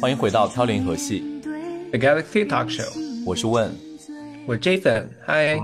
[0.00, 1.42] 欢迎回到飘零河系
[1.90, 2.88] The Galaxy Talk Show，
[3.26, 3.70] 我是问，
[4.46, 5.60] 我是 Jason，嗨。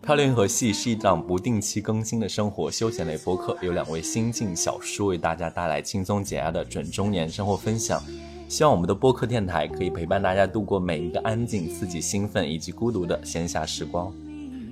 [0.00, 8.00] 飘零河系是一档不定期更新的生活休闲类播客，由两位新晋小叔为大家带来轻松解压的准中年生活分享。
[8.48, 14.12] 希望我们的播客电台可以陪伴大家度过每一个安静、刺激、兴奋以及孤独的闲暇时光。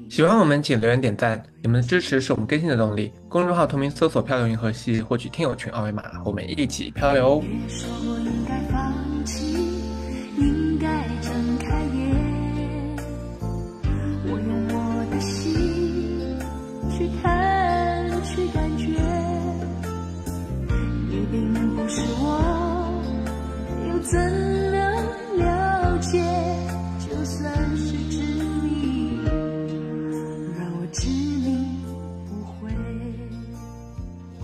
[0.09, 3.13] 喜欢我们请留言点赞，你们的支持是我们更新的动力。
[3.29, 7.43] 公众号同名搜索“漂流银河系”，获取听友群二维码，和我们一起漂流。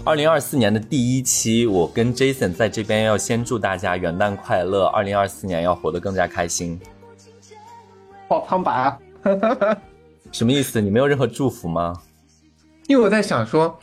[0.06, 6.78] 二零二四年的第一期，我跟 Jason 在这边要先祝大家元旦快乐，二零二四年要活得更加开心。
[8.28, 8.98] 好苍白啊！
[10.30, 10.78] 什么意思？
[10.78, 11.94] 你没有任何祝福吗？
[12.86, 13.80] 因为我在想说，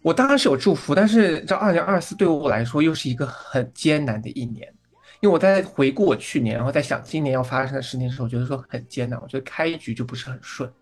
[0.00, 4.72] 我当然是有祝福，但是这二零二四对我来说又是一个很艰难的一年。
[5.18, 9.20] 因为我在回顾我去年，然后在想今年要发生的事情的时候，我觉得说很艰难。
[9.20, 10.72] 我觉得开局就不是很顺。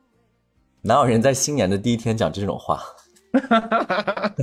[0.83, 2.79] 哪有人在新年的第一天讲这种话？
[3.33, 4.35] 哈哈哈！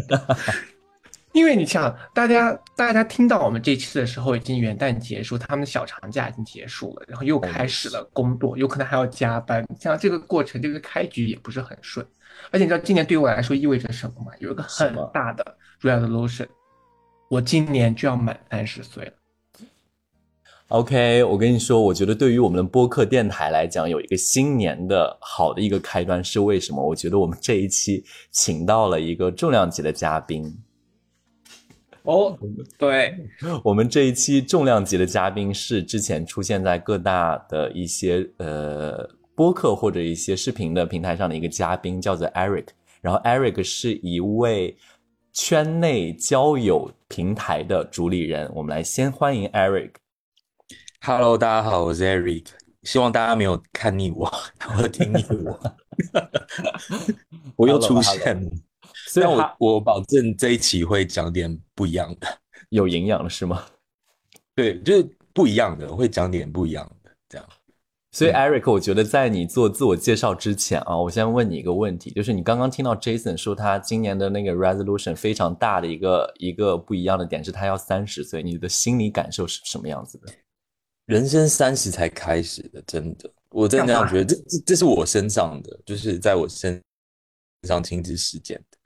[1.32, 9.64] 因为你想，大家大家听到我们这期的时候，已经元旦结束，他们小长假已经结束了，然后又开始了工作，有可能还要加班。
[9.80, 12.06] 像这个过程，这个开局也不是很顺。
[12.52, 14.32] 而且你知道今年对我来说意味着什么吗？
[14.40, 16.48] 有一个很大的 resolution，
[17.30, 19.14] 我今年就要满三十岁了。
[20.70, 26.80] OK，我跟你说，我觉得对于我们的播客电台来讲，有一个新年的好的一个开端是为什么？
[26.86, 30.56] 我觉得我们这一期请到了一个重量级的嘉宾。
[32.04, 32.38] 哦，
[32.78, 33.16] 对，
[33.66, 42.68] 我们这一期重量级的嘉宾是之前出现在各大的一些呃播客或者一些视频的平台上的一个嘉宾，叫做 Eric。
[43.02, 44.78] 然后 Eric 是一位
[45.34, 48.52] 圈内交友平台的主理人。
[48.54, 49.94] 我们来先欢迎 Eric。
[51.02, 52.48] Hello，大家好，我是 Eric。
[52.84, 54.26] 希望大家没有看腻我，
[54.60, 55.58] 或听腻我。
[57.56, 58.52] 我又出现了，
[59.08, 62.28] 所以我我保证这一期会讲点不一样的，
[62.70, 63.64] 有营养的是吗？
[64.54, 67.48] 对，就是不一样的，会讲点不一样的这样。
[68.12, 80.34] 所以 Eric，我觉得在你做自我介绍之前啊，我先问你一个问题，就是你刚刚听到 Jason 说他今年的那个 resolution 非常大的一个一个不一样的点是他要三十岁，你的心理感受是什么样子的？
[81.10, 84.26] 人生三十才开始的，真的，我真的这样觉得。
[84.26, 86.80] 这这这是我身上的，就是在我身
[87.68, 88.78] 上亲自实践的。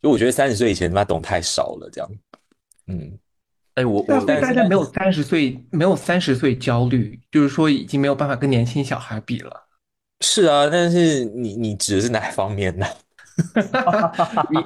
[0.00, 2.10] 就我觉得三十岁以前他妈懂太少了，这样。
[2.86, 3.18] 嗯，
[3.74, 9.68] 哎，我我大家没有三十岁，没有三十岁焦虑，就是说已经没有办法跟年轻小孩比了。
[10.22, 12.86] 是啊，但是你你指的是哪方面呢？
[14.50, 14.58] 你。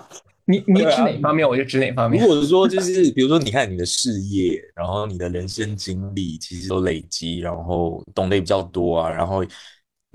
[0.45, 2.21] 你你指哪方面，我就指哪方面。
[2.21, 9.45] 如果说就是， 比如说，你看你的事业，然后你的人生经历，其实都累积，然后懂得也比较多啊，然后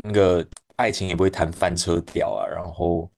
[0.04, 0.46] 那个
[0.76, 3.10] 爱情也不会谈翻车掉啊，然后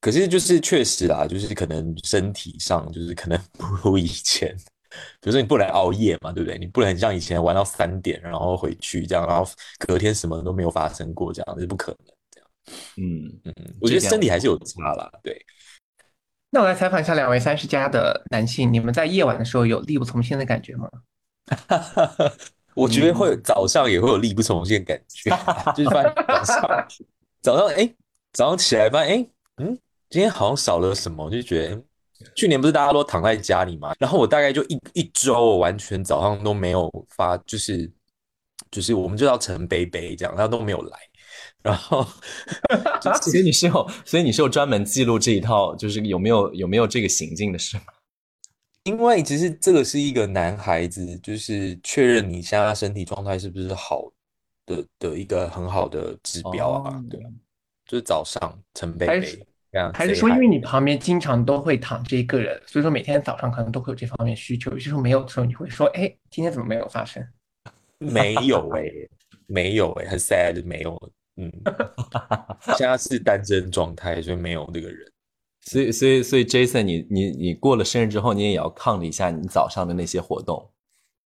[0.00, 4.52] 可是就是确实啊，就是可能身体上就是可能不如以前，
[5.22, 6.58] 比如说你不能熬夜嘛，对不对？
[6.58, 12.50] 你不能像以前玩到三点，然后回去这样，然后隔天什么都没有发生过，这样是不可能这样。
[12.96, 15.40] 嗯嗯嗯，我觉得身体还是有差啦，对。
[16.50, 20.88] 那我来采访一下两位三十加的男性，你们在夜晚的时候有力不从心的感觉吗？
[22.74, 25.30] 我觉得会，早上也会有力不从心的感觉，
[25.76, 26.88] 就是发现早上，
[27.40, 27.94] 早上哎，
[28.32, 29.26] 早上起来发现哎，
[29.58, 29.78] 嗯，
[30.08, 31.82] 今天好像少了什么，就觉得
[32.34, 37.90] 去年不是大家都躺在家里嘛，然后我大概就一一周我完全早上都没有发，就是
[38.70, 40.98] 就是我们就要陈杯杯这样，他都没有来。
[41.62, 42.06] 然后，
[43.22, 47.84] 所以你是有，所以你是有专门记录这一套，就是有没有有没有这个行径的事吗？
[48.84, 54.10] 因为其实这个是一个男孩子，就是确认你现在身体状态是不是好
[54.64, 56.98] 的的一个很好的指标啊。
[57.10, 57.20] 对，
[57.84, 59.20] 就是早上晨杯杯
[59.70, 59.92] 这样。
[59.92, 64.70] 还是说，因为你旁边经常都会躺着一个人，所以说每天早上可能都会有这方面需求。
[64.70, 67.22] 有些时候没有的时候，你会说：“哎，今天怎么没有发生？”
[67.98, 68.82] 没有哎，
[69.46, 70.98] 没有哎，很 sad，没有。
[71.40, 71.50] 嗯，
[72.76, 75.10] 现在是单身状态，所以没有那个人。
[75.62, 80.70] 所以，所以，所以，Jason，你你你过了生日之后，你也要抗了一下你早上的那些活动。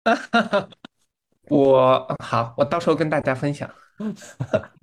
[1.48, 3.70] 我好，我到时候跟大家分享。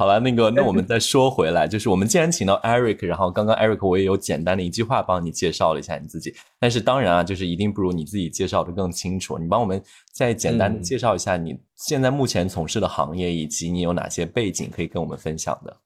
[0.00, 9.36] 好了，那个，那我们再说回来，就是我们既然请到 Eric，然后刚刚 Eric 我也有简单的一句话帮你介绍了一下你自己，但是当然啊，就是一定不如你自己介绍的更清楚。
[9.36, 15.76] 你帮我们再简单的介绍一下你现在目前从事的行业，以及你有哪些背景可以跟我们分享的。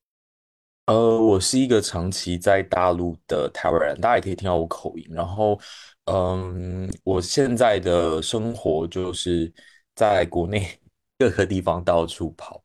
[0.87, 5.05] 呃，我是一个长期在大陆的台湾人，大家也可以听到我口音。
[5.11, 5.59] 然后，
[6.05, 9.53] 嗯，我现在的生活就是
[9.97, 10.69] 在国内
[11.19, 12.63] 各个地方到处跑。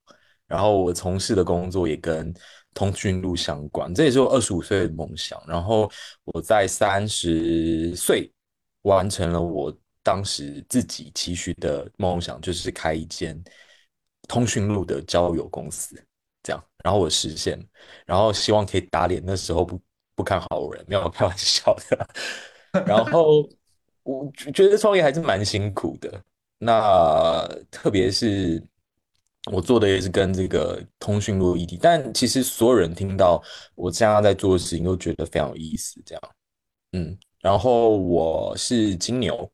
[0.49, 2.33] 然后我从事的工作也跟
[2.73, 5.39] 通讯录相关，这也是我二十五岁的梦想。
[5.47, 5.89] 然后
[6.25, 8.31] 我在三十岁
[8.81, 13.39] 完成了我当时自己期许的梦想，就是开一间
[14.27, 15.95] 通讯录的交友公司，
[16.41, 16.63] 这样。
[16.83, 17.63] 然后我实现，
[18.07, 19.79] 然后希望可以打脸那时候不
[20.15, 22.07] 不看好人，没有开玩笑的。
[22.87, 23.47] 然后
[24.01, 26.19] 我觉得创业还是蛮辛苦的，
[26.57, 28.59] 那特别是。
[29.51, 33.41] 我做的也是跟这个通讯录一体，但其实所有人听到
[33.73, 36.01] 我现在在做的事情都觉得非常有意思。
[36.05, 36.21] 这样，
[36.91, 39.49] 嗯，然后我是金牛，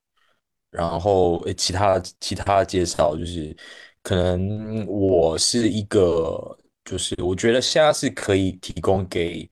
[0.71, 3.55] 然后诶，其他其他介绍就是，
[4.01, 9.49] 可能我是一个，就是我觉得现在是可以提供给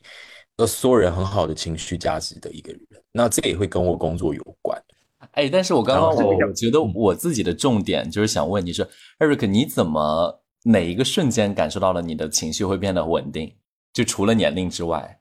[0.57, 2.81] 呃所有人很好的情绪价值的一个人。
[3.11, 4.82] 那这也会跟我工作有关。
[5.33, 8.87] 哎，但是我刚刚我我觉得我自己的重点就是想问你说
[9.19, 13.55] ，Eric，你怎么哪一个瞬间感受到了你的情绪会变得稳定？
[13.93, 15.19] 就除了年龄之外，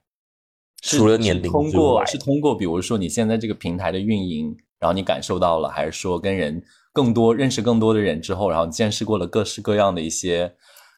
[0.81, 10.53] 除了年龄通过是通过，比如说你现在这个平台的运营，然后你感受到了，还是说跟人更多认识更多的人之后，然后见识过了各式各样的一些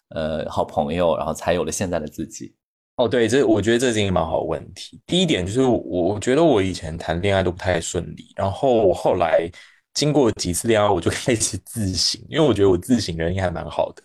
[0.09, 2.55] 呃好朋友，然后才有了现在的自己。
[2.97, 4.97] 哦，对，这我觉得这是一个蛮好的问题。
[5.05, 9.49] 第一点就是我，我觉得我以前谈恋爱都不太顺利，然后我后来
[9.93, 14.01] 经过几次恋爱，我就 开始自省，因为我觉得我自省人应该还蛮好的。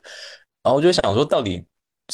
[0.65, 1.65] 然后我就想说，到底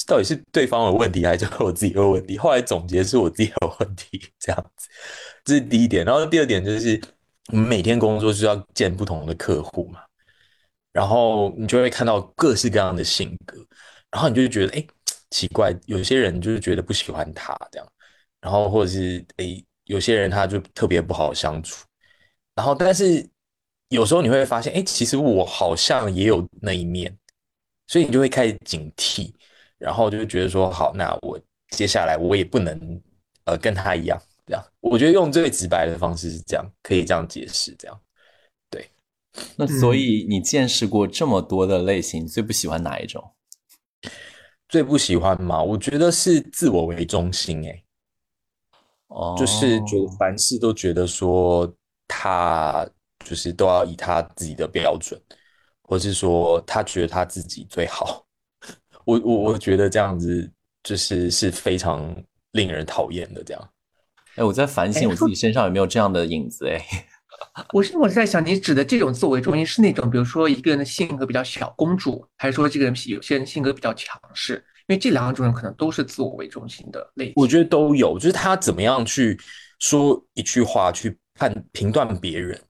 [0.07, 2.37] 到底是对方有问题，还是我自己有问题？
[2.37, 4.87] 后来总结是我自己有问题，这样子，
[5.47, 6.05] 这是第一点。
[6.05, 7.01] 然后第二点就是，
[7.53, 10.01] 我们每天工作是要见不同的客户嘛，
[10.93, 13.57] 然后你就会看到各式各样的性格，
[14.11, 14.87] 然后你就觉得，哎。
[15.31, 17.93] 奇怪，有些人就是觉得不喜欢他这样，
[18.41, 21.85] 然后或者是诶，有些人他就特别不好相处，
[22.55, 23.29] 然后但是
[23.89, 27.17] 有时候你会发现，哎，其实我好像也有那一面，
[27.87, 29.33] 所以你就会开始警惕，
[29.79, 31.39] 然后就觉得说，好，那我
[31.71, 33.03] 接下来我也不能
[33.45, 34.65] 呃跟他一样这样。
[34.81, 38.01] 我觉得用最直白的方式是这样，可以这样解释，这样
[38.71, 38.89] 对。
[39.57, 43.23] 那所以你见识过这么多的类型，最不喜欢哪一种？
[44.69, 45.63] 最不喜欢嘛？
[45.63, 47.83] 我觉得是自我为中心，哎，
[49.09, 51.73] 哦，就是觉得凡事都觉得说
[52.09, 52.89] 他
[53.25, 55.21] 就是都要以他自己的标准，
[55.83, 58.27] 或是说他觉得他自己最好。
[59.05, 60.51] 我我我觉得这样子
[60.83, 62.15] 就是是非常
[62.53, 63.43] 令人讨厌的。
[63.45, 63.71] 这样，
[64.35, 66.85] 哎，我在反省我自己身上有没有这样的影子，哎。
[67.73, 74.63] 我是我是在想，你指的这种自我为中心是那种，比如说一个人的性格比较小公主，还是说这个人有些人性格比较强势？
[74.89, 77.33] 因为这两种人可能都是自我为中心的类型。
[77.37, 79.39] 我觉得都有，就是他怎么样去
[79.81, 82.61] 说一句话去判评断别人。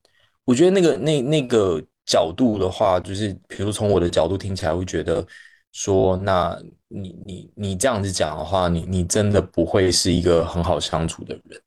[0.45, 5.27] 我觉得那个那那个角度的话，就是比如从我的角度听起来，会觉得
[5.73, 6.59] 说，那
[6.89, 11.61] 你你你这样子讲的话，你你真的不会是一个很好相处的人。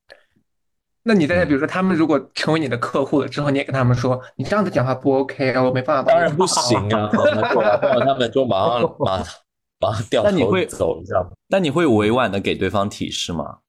[1.04, 6.12] 那你在比如说他们如果成为你的客户了之后，你也跟他们说你这样子讲话不 OK 啊，我没办法。
[6.12, 9.36] 当然不行啊，他们就马上 马上
[9.80, 11.26] 马上掉头走，这样。
[11.48, 13.60] 那你会委婉的给对方提示吗？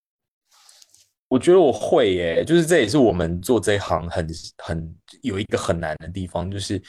[1.29, 6.83] 我觉得我会耶，就是这也是我们做这一行很很有一个很难的地方，就是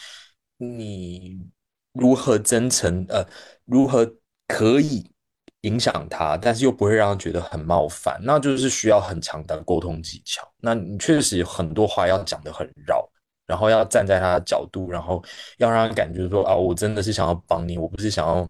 [0.58, 1.40] 你
[1.94, 3.24] 如何真诚呃，
[3.66, 4.12] 如何
[4.48, 5.11] 可以。
[5.62, 10.42] 影响他，但是又不会让他觉得很冒犯，那就是需要很强的沟通技巧。
[10.60, 13.08] 那你确实很多话要讲得很绕，
[13.46, 15.24] 然后要站在他的角度，然后
[15.58, 18.48] 要让他感觉说啊，我真的是想要帮你，我不是想要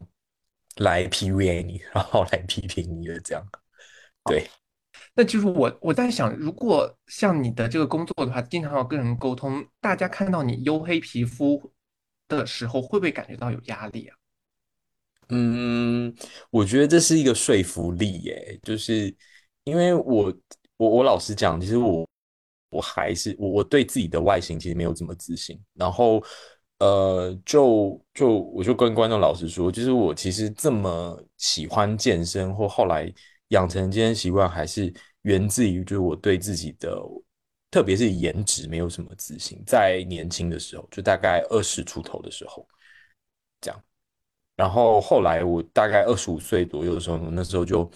[0.78, 3.46] 来 PUA 你，然后来批评你的这样。
[4.24, 4.50] 对，
[5.14, 11.74] 那就是我我在想，如果像你的这个工作的话，经常要跟人沟通，大家看到你黝黑皮肤
[12.30, 14.16] 的时候，会不会感觉到有压力啊？
[15.34, 16.14] 嗯，
[16.50, 19.16] 我觉得这是一个说服力耶，就是
[19.64, 20.34] 因为我
[20.78, 22.08] 我我老实讲，其实我
[22.70, 26.22] 我还是我我对自己的外形其实没有这么自信，然后
[26.80, 33.12] 呃，就就我就跟观众老实说，就是我其实这么喜欢健身或后来
[33.50, 37.00] 养成健身习惯，还是源自于就是我对自己的
[37.70, 42.68] 特别是颜值没有什么自信，在年轻的时候，就大概二十出头的时候，
[44.62, 47.90] 然后后来我大概二十五岁左右的时候，那时候就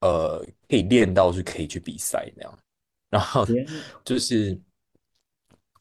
[0.00, 2.58] 呃可以练到是可以去比赛那样。
[3.08, 3.46] 然后
[4.04, 4.60] 就是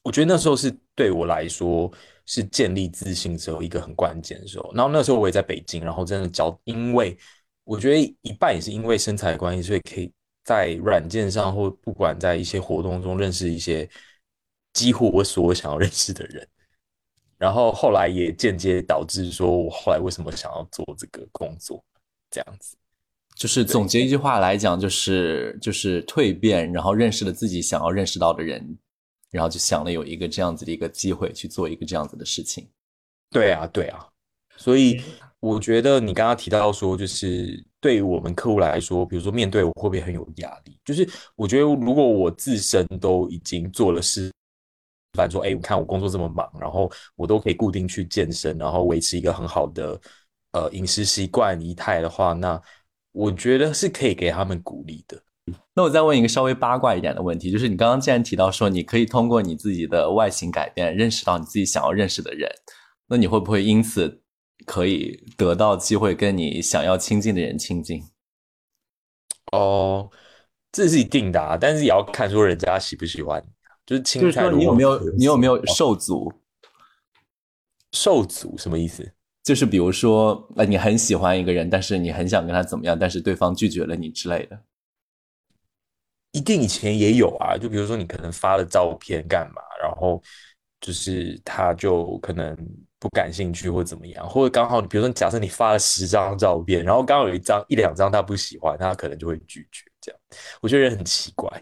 [0.03, 1.91] 我觉得那时候是对我来说
[2.27, 4.71] 是建立自信之后一个很关键的时候。
[4.75, 7.17] 然后那时候我也在北京，然后真的教，因为
[7.63, 10.13] 我觉得一半也是因为身材关系，所以可以
[10.43, 13.89] 在软件上或不管在一些活动中认识一些
[14.73, 16.47] 几乎我所想要认识的人。
[17.41, 21.83] 然后后来也间接导致说，我后来为什么想要做这个工作，
[22.29, 22.77] 这样子，
[23.33, 28.77] 就是总结一句话来讲，就是就是蜕变，然后认识了自己想要认识到的人，
[29.31, 32.69] 然后就想了有一个这样子的一个机会去做一个这样子的事情。
[33.31, 34.05] 对啊，对啊，
[34.55, 35.01] 所以
[35.39, 40.77] 我觉得你刚刚提到说，就是对于我们客户来说，比如说面对我会不会很有压力？
[40.85, 44.31] 就是我觉得如果我自身都已经做了事。
[45.13, 49.99] 反正说，哎，我看我工作这么忙，然后我都可以固定去健身，然后维持一个很好的
[50.53, 52.61] 呃饮食习惯仪态的话，那
[53.11, 55.21] 我觉得是可以给他们鼓励的。
[55.73, 62.49] 那我再问一个稍微八卦一点的问题，就是你刚刚既然提到说你可以通过你自己的外形改变认识到你自己想要认识的人，
[63.07, 64.21] 那你会不会因此
[64.65, 68.03] 可以得到机会跟你想要亲近的人亲近？
[69.51, 70.09] 哦，
[70.71, 73.43] 这是一定的，啊但是也要看说人家喜不喜欢。
[73.85, 76.31] 就是就是说，你有没有你有没有受阻？
[77.91, 79.11] 受阻什么意思？
[79.43, 84.57] 就是比如说，呃，你很喜欢一个人，但是你很想跟他怎么样，但是对方拒绝了你之类的。
[86.31, 90.21] 一定以前也有啊，就比如说你可能发了照片干嘛，然后
[90.79, 92.55] 就是他就可能
[92.97, 99.83] 不感兴趣或怎么样，或者刚好比如说假设你发了十张照片，然后刚好有一张一两张他不喜欢，他可能就会拒绝。
[99.99, 100.21] 这样
[100.61, 101.61] 我觉得人很奇怪，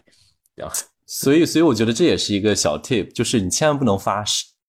[0.54, 0.72] 这样。
[1.12, 4.24] 所以，所以我觉得这也是一个小 tip，就是你千万不能发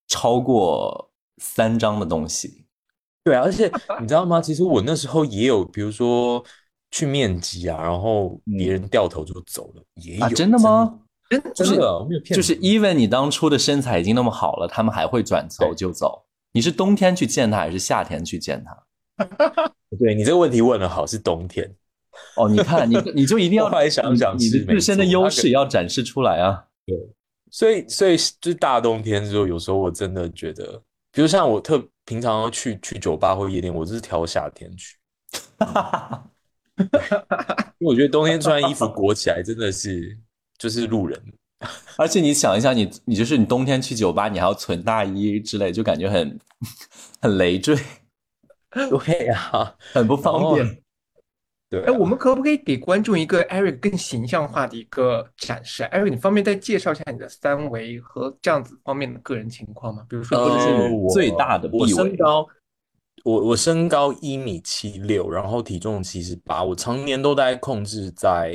[0.07, 2.65] 超过三张的东西。
[3.23, 4.41] 对啊，而且你知道吗？
[4.41, 6.43] 其实我那时候也有，比如说
[6.89, 10.27] 去面基啊，然后别人掉头就走了，也有。
[10.29, 10.99] 真的吗？
[11.29, 12.35] 真真的没有骗。
[12.35, 16.25] 就是 even 你当初的身材已经那么好了，他们还会转头就走。
[16.53, 18.83] 你是冬天去见他，还是夏天去见他？
[19.99, 21.71] 对你这个问题问的好，是冬天。
[22.35, 26.65] 哦，你看，你你就一定要 来想想，你的自身的优势也要展示出来啊。
[26.85, 26.97] 对，
[27.49, 34.97] 所以所以就是大冬天之后，有时候我真的觉得，比如像我特平常去去酒吧或夜店，我就是挑夏天去。
[37.79, 40.17] 因为我觉得冬天穿衣服裹起来真的是
[40.57, 41.21] 就是路人。
[41.95, 46.39] 而且你想一下，你你就是你冬天去酒吧，你还要存大衣之类，就感觉很
[47.21, 47.77] 很累赘。
[48.71, 50.81] 对呀，很不方便。
[51.71, 60.05] 对，哎，我们可不可以给观众一个 Eric 更形象化的一个展示？Eric，你方便再介绍一下你的三围和这样子方面的个人情况吗？
[60.09, 62.45] 比如说，或者是最大的我身高，
[63.23, 68.53] 我我身高一米七六，然后体重七十八，我常年都在控制在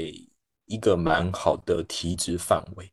[0.66, 2.86] 一个蛮好的体脂范围。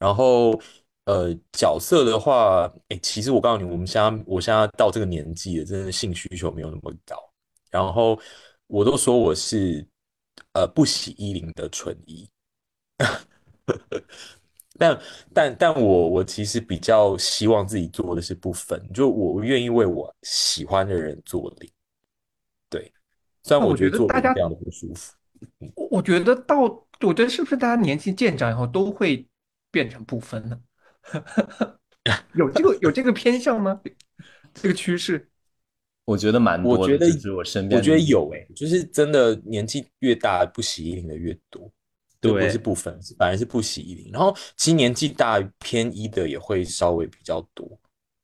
[0.00, 0.60] 然后，
[1.04, 7.14] 呃，角色的话，哎，其实我告诉你，我们现在我现在到这个年纪了，真的性需求没有那么高。
[7.70, 8.18] 然后。
[8.66, 9.86] 我都说我是
[10.52, 12.28] 呃不洗衣领的纯衣，
[14.78, 15.00] 但
[15.32, 21.70] 但但我我其实比较希望自己做的是不分，就我愿意为我喜欢的人做领，
[22.68, 22.92] 对，
[23.42, 25.14] 虽然我觉得做大家这样的不舒服。
[25.74, 29.26] 我我觉得到我觉得是不是大家年纪渐长以后都会
[29.70, 30.60] 变成不分呢？
[32.34, 33.80] 有这个有这个偏向吗？
[34.54, 35.28] 这个趋势？
[36.06, 41.68] 我觉得蛮多，我觉得我身边，我觉得有诶，就是真的年纪越大，不洗衣领的越多，
[42.20, 44.12] 对，不是不分，反而是不洗衣领。
[44.12, 47.68] 然后其实年纪大偏一的也会稍微比较多，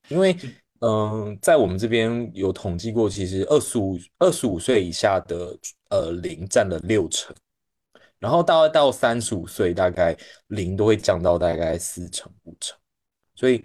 [0.06, 0.36] 因为
[0.78, 5.58] 嗯，在我们这边有统计过，其实二十五二十五岁以下的
[5.90, 7.34] 呃零占了六成，
[8.20, 12.78] 然后大概到三十五岁，大概零都会降到大概四成五成，
[13.34, 13.64] 所以。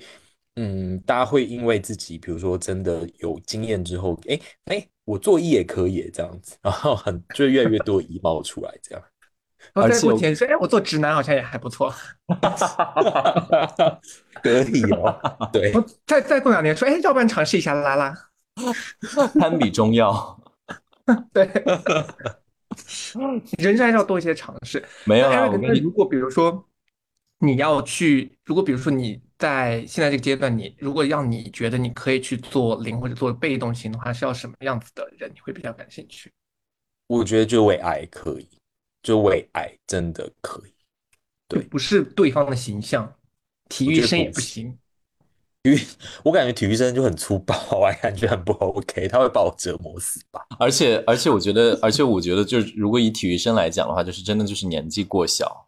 [0.58, 9.04] 嗯，大家会因为自己，比如说真的有经验之后，哎哎，我做一也可以这样子，然后很就越来越多衣帽出来这样。
[9.74, 11.94] 而且过天说，哎，我做直男好像也还不错。
[14.42, 15.74] 可以哦，对。
[16.08, 18.14] 再再过两年说，哎，要不然尝试一下拉拉，
[19.40, 20.40] 堪比中药。
[21.34, 21.46] 对，
[23.58, 24.84] 人生还是要多一些尝试。
[25.06, 26.66] 没有啊，我跟你如果比如说
[27.40, 29.22] 你要去，如果比如说你。
[29.38, 36.32] 在现在这个阶段，你如果让你觉得你可以去做零或者做被动型的话，是要什么样子的人你会比较感兴趣？
[37.06, 38.48] 我觉得就为爱可以，
[39.04, 40.74] 就为爱真的可以。
[41.48, 43.14] 对，不是对方的形象，
[43.70, 44.76] 体育生也不行。
[45.62, 45.80] 体育，
[46.24, 50.44] 我感觉体育生就很粗暴，我 感觉很不 OK，他会把我折磨死吧。
[50.58, 55.67] 而且而且我觉得，而且我觉得，就是如果以体育生来讲的话，就是真的就是年纪过小。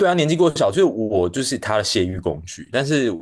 [0.00, 3.12] 对啊，年纪过小，就是我就是他的泄欲工具，但是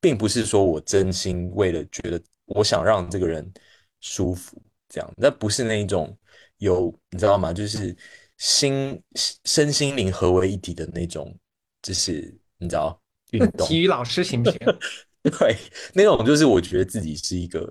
[0.00, 3.52] 并不是说我真心为了觉得我想让这个人
[4.00, 4.56] 舒服
[4.88, 6.16] 这样，那不是那一种
[6.58, 7.52] 有你知道吗？
[7.52, 7.92] 就是
[8.38, 9.02] 心
[9.44, 11.36] 身心灵合为一体的那种，
[11.82, 12.96] 就是你知道
[13.32, 13.66] 运动。
[13.66, 14.60] 体育老师行不行？
[15.40, 15.56] 对，
[15.92, 17.68] 那种就是我觉得自己是一个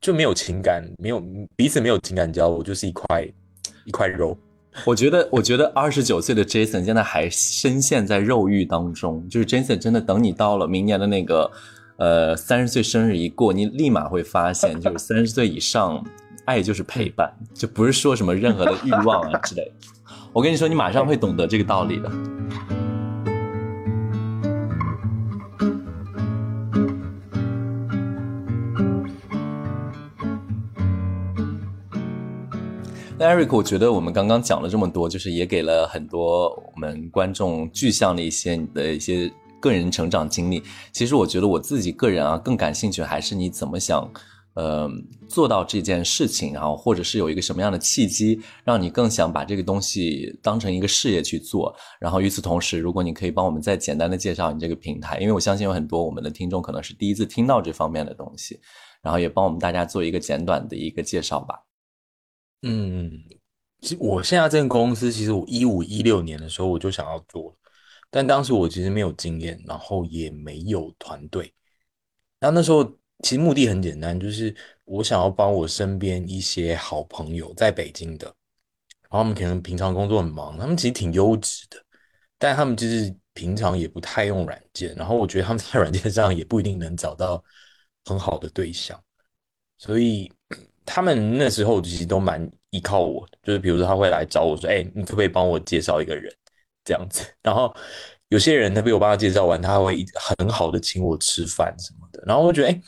[0.00, 1.22] 就没有情感，没有
[1.54, 3.28] 彼此没有情感交流，就是一块
[3.84, 4.34] 一块肉。
[4.84, 9.26] 我觉得，我觉得二十九岁的 Jason 现在还深陷在肉欲当中。
[9.28, 11.50] 就是 Jason 真的等你到了明年的那个
[11.96, 16.04] 呃三十岁生日一过，你立马会发现，就是三十岁以上，
[16.44, 19.72] 爱就是陪伴，就不是说什么任何的欲望啊之类。
[20.32, 22.10] 我跟你说，你马上会懂得这个道理的。
[33.18, 40.62] 那 Eric，我觉得我们刚刚讲了这么多，就是也给了很多我们观众具象的一些你的一些个人成长经历。
[40.92, 44.06] 其实我觉得我自己个人啊，更感兴趣还是你怎么想，
[44.52, 44.86] 呃，
[45.26, 51.74] 做到这件事情，然后或者是有一个什么样的契机，让你更想把这个东西当成一个事业去做。
[51.98, 58.60] 然后与此同时，如果你可以帮我们再简单的介绍你这个平台，因为我相信有很多我们的听众可能是第一次听到这方面的东西，
[59.02, 61.65] 然后也帮我们大家做一个简短的一个介绍吧。
[62.62, 63.22] 嗯，
[63.80, 67.56] 其实我现在这个公司，其实我一五一六年的时候我就想要做，
[68.10, 71.52] 但当时我其实没有经验，然后也没有团队。
[72.40, 72.84] 那那时候
[73.22, 78.26] 其实目的很简单，就是我想要帮我身边一些好朋友在北京的，
[79.02, 81.80] 然后他们可能平常工作很忙，他们其实挺优质的，
[82.38, 87.44] 但他们就是平常也不太用软件，然后我觉得他们在软件上也不一定能找到
[88.06, 89.00] 很好的对象，
[89.78, 90.32] 所以。
[90.86, 96.32] 他们那时候其实都蛮依靠我，就是比如说他会来找我说：“哎，你可不可以帮我介绍一个人？”
[96.84, 97.26] 这样子。
[97.42, 97.74] 然后
[98.28, 100.04] 有些人他被我帮他介绍完，他会
[100.38, 102.22] 很好的请我吃饭什么的。
[102.24, 102.82] 然后我觉得：“哎，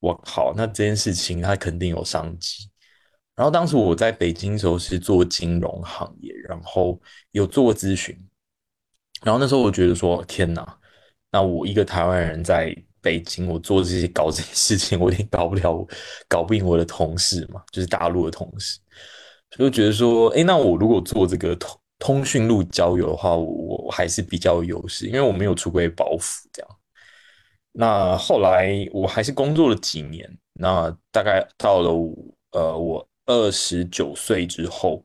[0.00, 2.68] 我靠，那这件事情他肯定有商机。”
[3.36, 8.16] 然后当时我在北京的时候是做金融行业，然后有做咨询。
[9.22, 10.78] 然后那时候我觉得说：“天哪，
[11.30, 15.86] 那我一个台湾人在。”北京，我做这些搞这些事情，我一定搞不了，
[16.28, 18.78] 搞不赢我的同事嘛，就是大陆的同事，
[19.50, 26.70] 所以觉得说，哎，那我如果做这个通通讯录交友的话，我我还是比较有优势，因为我没有出轨包袱这样。
[27.72, 31.90] 那后来我还是工作了几年，那大概到了
[32.52, 35.02] 呃我二十九岁之后，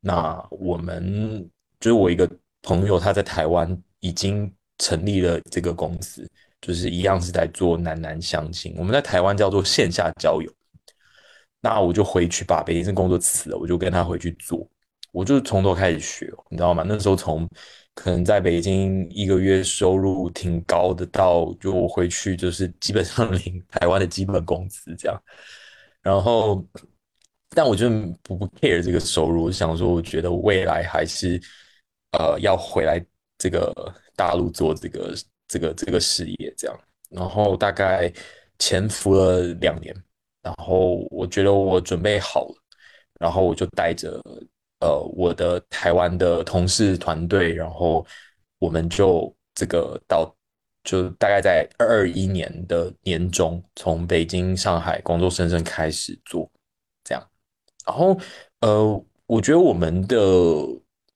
[0.00, 1.48] 那我们
[1.78, 2.28] 就是我一个
[2.62, 6.28] 朋友，他在台湾已经成立了这个公司。
[6.60, 10.52] 就是一样是在做男男相亲，我们在台湾叫做线下交友。
[11.62, 14.66] 那我就回去把北京市工作辞了，我就跟他回去做，
[15.12, 16.84] 我就从头开始学，你知道吗？
[16.86, 17.48] 那时候从
[17.94, 25.22] 可能在北京一个月收入挺高的，到就我回去就是基本上领台湾的基本工资这样。
[26.02, 26.64] 然后，
[27.50, 27.90] 但我就
[28.22, 31.40] 不不 care 这个收入，我想说，我觉得未来还是
[32.12, 33.04] 呃要回来
[33.38, 33.72] 这个
[34.14, 35.14] 大陆做这个。
[35.50, 38.08] 这个这个事业这样，然后大概
[38.60, 39.92] 潜伏了两年，
[40.42, 42.54] 然后我觉得我准备好了，
[43.18, 44.22] 然后我就带着
[44.78, 48.06] 呃我的台湾的同事团队，然后
[48.60, 50.32] 我们就这个到
[50.84, 56.48] 就大概在二二一年的年中，从北京、上海、广州、深圳开始做
[57.02, 57.28] 这样，
[57.84, 58.16] 然后
[58.60, 60.16] 呃，我觉得我们的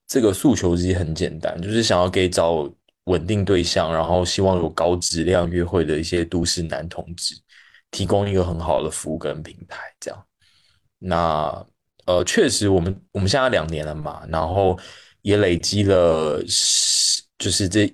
[0.09, 2.69] 这个诉求其实很简单，就是想要给找。
[3.05, 7.35] 稳定对象，然后希望有高质量约会的一些都市男同志，
[7.91, 10.27] 提供一个很好的服务跟平台，这样。
[10.99, 11.67] 那
[12.07, 14.79] 呃，确实，我们我们现在两年了嘛，然后
[15.21, 16.43] 也累积了，
[17.39, 17.93] 就是这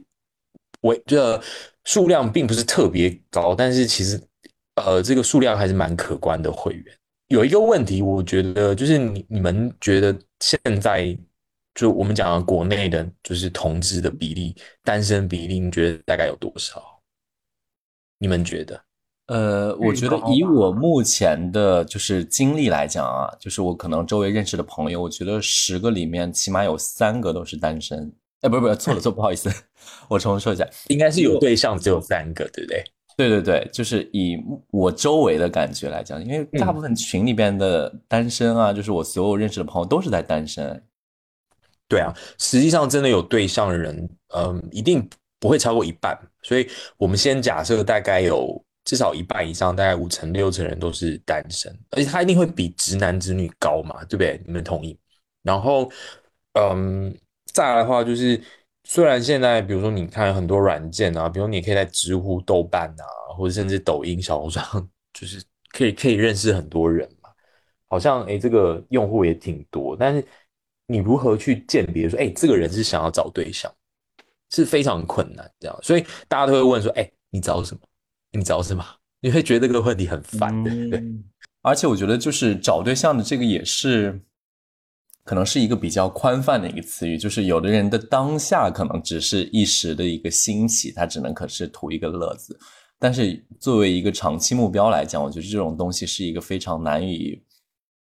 [0.82, 1.42] 为这
[1.84, 4.20] 数量并不是特别高，但是其实
[4.76, 6.84] 呃，这个数量还是蛮可观的会员。
[7.28, 11.18] 有一个问题，我觉得就是你你们觉得现在。
[11.80, 17.00] 就我们讲的国内的，就是同志的比例，单身比例，你觉得大概有多少？
[18.18, 18.78] 你们觉得？
[19.28, 28.12] 呃，我觉得以我目前的就是经历来讲啊，就是我可能周围认识的朋友，我觉得十个里面起码有三个都是单身。
[28.42, 29.50] 哎，不是不是，错了错，不好意思，
[30.10, 32.84] 我重新说一下，应该是有对象只有三个，对不对？
[33.16, 34.36] 对对对，就是以
[34.70, 40.82] 我周围的感觉来讲，因为大部分群里边的单身啊，就是我所有认识的朋友都是在单身。
[41.90, 45.06] 对啊，实际上真的有对象的人，嗯，一定
[45.40, 46.16] 不会超过一半。
[46.42, 54.40] 所以我们先假设大概有至少一半以上，大概五成六成人都是单身，而且他一定会比直男直女高嘛，对不对？
[54.46, 54.96] 你们同意？
[55.42, 55.90] 然后，
[56.52, 57.12] 嗯，
[57.52, 58.40] 再来的话就是，
[58.84, 67.30] 虽然现在比如说你看很多软件啊，比如你可以在知乎、豆瓣啊，或者甚至抖音、小红书上， 就是可以可以认识很多人嘛，
[67.88, 70.24] 好像哎这个用户也挺多，但是
[70.90, 73.72] 你如何去鉴别说，哎这个人是想要找对象，
[74.50, 77.80] 是非常困难这样，所以大家都会问说，哎你找什么？
[78.32, 78.84] 你找什么？
[79.20, 81.02] 你会觉得这个问题很烦的，对。
[81.62, 84.20] 而且我觉得就是找对象的这个也是。
[85.22, 92.58] 可能是一个比较宽泛的一个词语，就是有的人的当下可能只是一时的一个兴起，他只能可是图一个乐子。
[92.98, 97.40] 但是作为一个长期目标来讲，我觉得这种东西是一个非常难以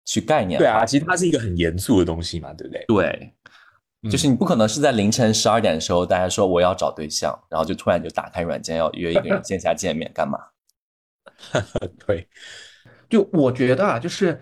[0.10, 0.58] 去概念。
[0.58, 2.86] 对啊，其实它是一个很严肃的东西嘛，对不对？
[2.88, 3.34] 对，
[4.10, 10.40] 就是你不可能是在凌晨十二点的时候，大家说我要找对象，然后就突然就打开软件要约一个人线下见面，干嘛？
[12.08, 12.28] 对，
[13.10, 14.40] 就我觉得啊，就是。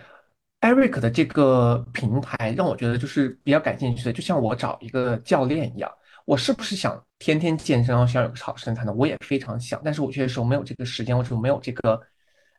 [0.60, 5.90] Eric 的这个平台让我觉得就是比较感兴趣的，就像我找一个教练一样，
[6.26, 8.92] 我是不是想天天健身，然后想有个好身材呢？
[8.92, 12.02] 我也非常想，但是我确实没有这个时间，或者没有这个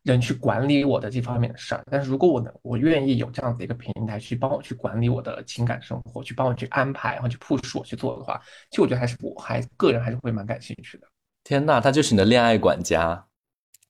[0.03, 1.83] 人去管理我的这方面的事儿。
[1.91, 11.07] 但是如果我能，我愿意有这样子一个平台去帮我去管理我的情感生活，去帮我去安排，然后去 push 我去做的话，其实我觉得还是我还个人还是会蛮感兴趣的。
[11.45, 13.25] 天呐，他就是你的恋爱管家。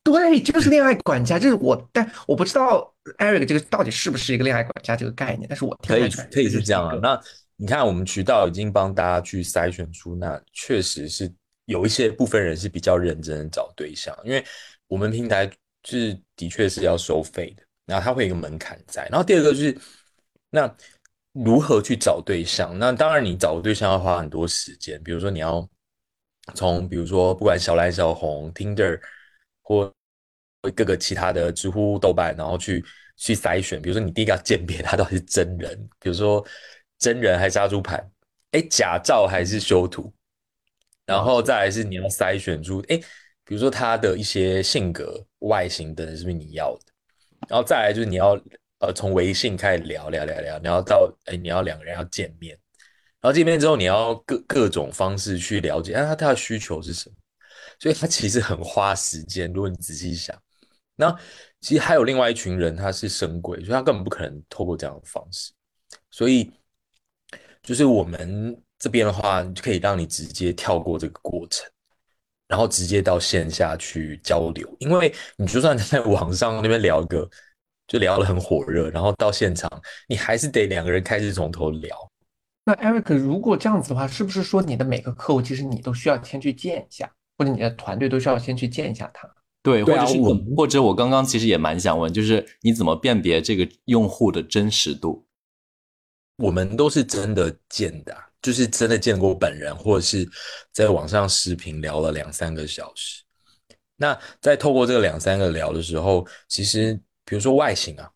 [0.05, 6.99] 对，就是恋爱管家，就是我，但我不知道 Eric 这个到底是不是一个恋爱管家这个概念，但是我可以可以是这样啊。
[7.03, 7.21] 那
[7.57, 11.31] 你看，我们渠道已经帮大家去筛选出，那确实是
[11.67, 14.43] 有一些部分人是比较认真的找对象，因为
[14.87, 15.51] 我们平台
[15.85, 19.07] 是的确是要收费的，然后它会有一个门槛在。
[19.11, 19.79] 然后第二个就是，
[20.51, 20.75] 那
[21.33, 22.77] 如何去找对象？
[22.79, 25.69] 那当然，你找对象要花很多时间，比如说你要
[26.55, 29.01] 从，比如说不管小蓝、小红、Tinder
[29.63, 29.93] 或
[30.75, 32.85] 各个其他的知乎、豆瓣，然后去
[33.17, 36.45] 去筛选，比如说你第一个要鉴别他到底是真人，比如说
[36.99, 38.11] 真人还是杀猪盘，
[38.51, 40.13] 哎，假照还是修图，
[41.07, 42.99] 然后再来是你要筛选出，哎，
[43.45, 46.93] 比如说他的一些性格、外形等是不是你要的，
[47.49, 48.39] 然后再来就是你要
[48.81, 52.59] 呃从微信开始聊聊聊聊，然后到哎你要两个人要见面，
[53.21, 57.17] 然后见面之后你要各各种方式去了解，啊他他的需求是什么，
[57.79, 60.37] 所以他其实很花时间，如果你仔细想。
[61.01, 61.17] 那
[61.61, 65.53] 其实还有另外一群人，他是神鬼，所以他根本不可能透过这样的方式。
[66.11, 66.51] 所以
[67.63, 71.71] 就是我们这边的话，就可以让你直接跳过这个过程，
[72.49, 74.69] 然后直接到线下去交流。
[74.81, 77.29] 因为你就算在网上那边聊个，
[77.87, 79.71] 就聊得很火热，然后到现场，
[80.09, 81.97] 你还是得两个人开始从头聊。
[82.65, 89.27] 那 Eric，如果这样子的话，是不是说你的每个客户，其实你都需要先去见一下，或者你的团队都需要先去见一下他？
[89.63, 95.27] 对，或者是我，或者我刚刚其实也蛮想问，就是你怎么辨别这个用户的真实度？
[96.37, 100.29] 我们都是真的见的，就是真的见过本人，或者是
[100.73, 103.23] 在网上视频聊了两三个小时。
[103.97, 108.11] 那在透过这个两三个聊的时候，其实比如说外形啊，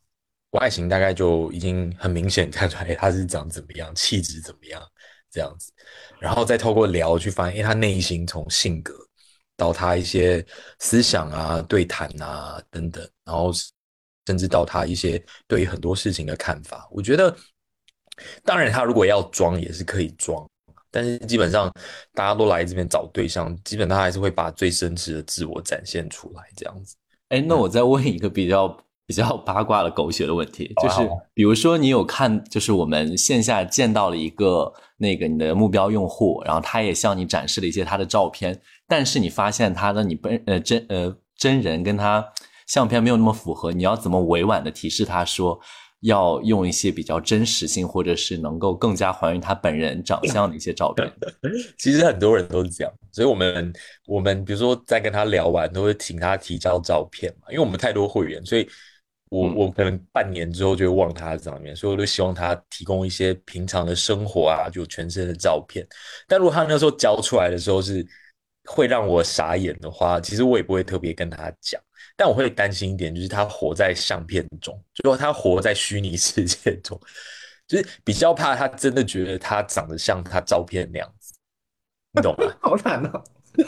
[0.51, 4.83] 外形大概就已经很明显看出来他是长怎么样，气质怎么样
[5.31, 5.73] 这样子，
[6.21, 8.95] 然后再透过聊去发现，哎，他内心从性格。
[9.55, 10.45] 到他一些
[10.81, 13.53] 思想啊、对谈啊等等，然后
[14.27, 17.37] 甚至到他一些对于很多事情的看法，我觉得，
[18.45, 20.49] 当然他如果要装也是可以装，
[20.91, 21.73] 但是基本上
[22.15, 26.97] 大家都来这边找对象，基本他还是会把最真实的自我展现出来这样子。
[27.29, 28.77] 哎，那我再问一个比较。
[29.05, 42.25] 比较 八卦的狗血的问题，就是比如说你有看，就是我们线下见到了一个那个你的目标用户，然后他也向你展示了一些他的照片，但是你发现他的你本呃真呃真人跟他
[42.69, 45.61] 相片没有那么符合，你要怎么委婉的提示他说
[46.03, 51.11] 要用一些比较真实性或者是能够更加还原他本人长相的一些照片？
[51.79, 53.73] 其实很多人都是这样，所以我们
[54.07, 58.69] 我们比如说在跟他聊完，都会请他提交照片嘛，因为我们太多会员，所以。
[59.35, 65.87] 我我可能半年之后就会忘他的照片，所以我就希望他提供一些平常的生活啊，就全身的照片。
[66.29, 68.07] 但如果他那时候交出来的时候是
[68.67, 71.81] 会让我傻眼的话，其实我也不会特别跟他讲。
[72.23, 76.97] 但我会担心一点，就是他活在相片中，就说他活在虚拟世界中，
[77.67, 81.35] 就是比较怕他真的觉得他长得像他照片那样子，
[82.13, 82.55] 你懂吗？
[82.63, 83.25] 好惨啊！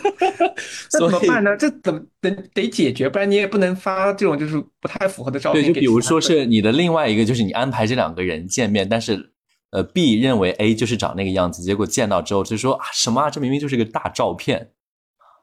[0.93, 1.57] 那怎么办呢？
[1.57, 3.09] 这怎么得得解决？
[3.09, 5.61] 不然你也不能发这种就是不太符合的照片。
[5.61, 9.33] 对，就比如说是你的另外一个，就是你安排这两个人见面，但是
[9.71, 14.71] 呃 B 认为 A 就是长那个样子，结果见到之后就说啊什么啊，这明明就是一个大照片。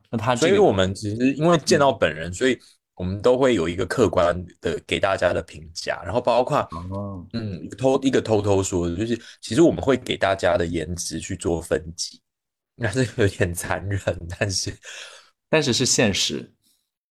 [0.09, 2.57] 那他这个所以我们其实因为见到本人，所以
[3.01, 6.59] 我们都会有一个客观的给大家的评价，然后包括
[6.91, 12.21] 哦，嗯偷一个偷偷说的，就是其实我们会给大家的颜值去做分级，
[12.77, 14.71] 那是有点残忍，但是
[15.49, 16.53] 但是是现实。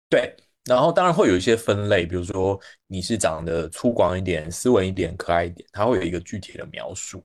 [0.08, 0.32] 对，
[0.64, 7.20] 然后当然会有一些分类，比如说你是长得粗犷一点、斯文一点、可爱一点，它会有一个具体的描述，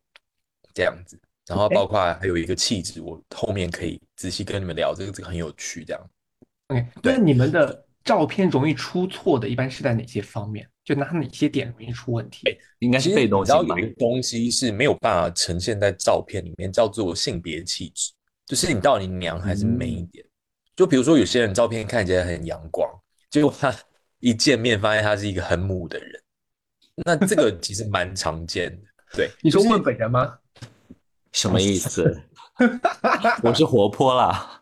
[0.74, 1.20] 这样子。
[1.46, 6.10] 然后包括还有一个气质，我后面可以仔细跟你们聊，这个这个很有趣，这样。
[6.70, 10.66] OK，对你们的照片容易出错的，一般是在哪些方面？
[10.84, 12.44] 就哪哪些点容易出问题？
[12.80, 13.90] 应该是被动性吧你知道有一？
[13.90, 18.12] 个东西是没有办法呈现在照片里面，叫做性别气质，
[18.46, 20.24] 就是你到底娘还是 man 一点。
[20.76, 22.88] 就比如说有些人照片看起来很阳光，
[23.32, 23.74] 结果他
[24.20, 26.22] 一见面发现他是一个很母的人，
[26.98, 28.88] 那这个其实蛮常见的。
[29.18, 30.38] 对，就是你说问本人吗？
[31.32, 32.22] 什么意思？
[33.42, 34.62] 我是活泼啦。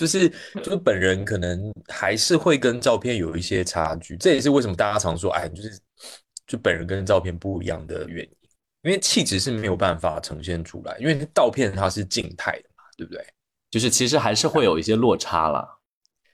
[0.00, 0.30] 就是
[0.64, 5.78] 就是本人可能还是会跟照片有一些差距，这也是为什么大家常说，哎，就是
[6.46, 8.30] 就本人跟照片不一样的原因，
[8.84, 13.22] 因为气质是没有办法呈现出来，因为照片它是静态的嘛，对不对？
[13.70, 15.68] 就是其实还是会有一些落差啦。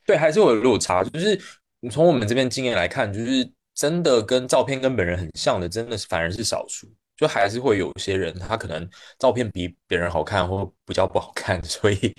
[0.07, 1.03] 对，还是会有落差。
[1.03, 1.37] 就是
[1.81, 6.89] 你从我们这边经验来看，就是真的跟照片跟本人很像的，真的是反而是少数。
[7.17, 8.87] 就还是会有一些人，他可能
[9.19, 12.15] 照片比别人好看，或比较不好看，所以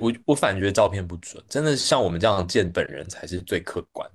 [0.00, 4.08] 我我反觉得照片不准，真的像我们这样见本人才是最客观。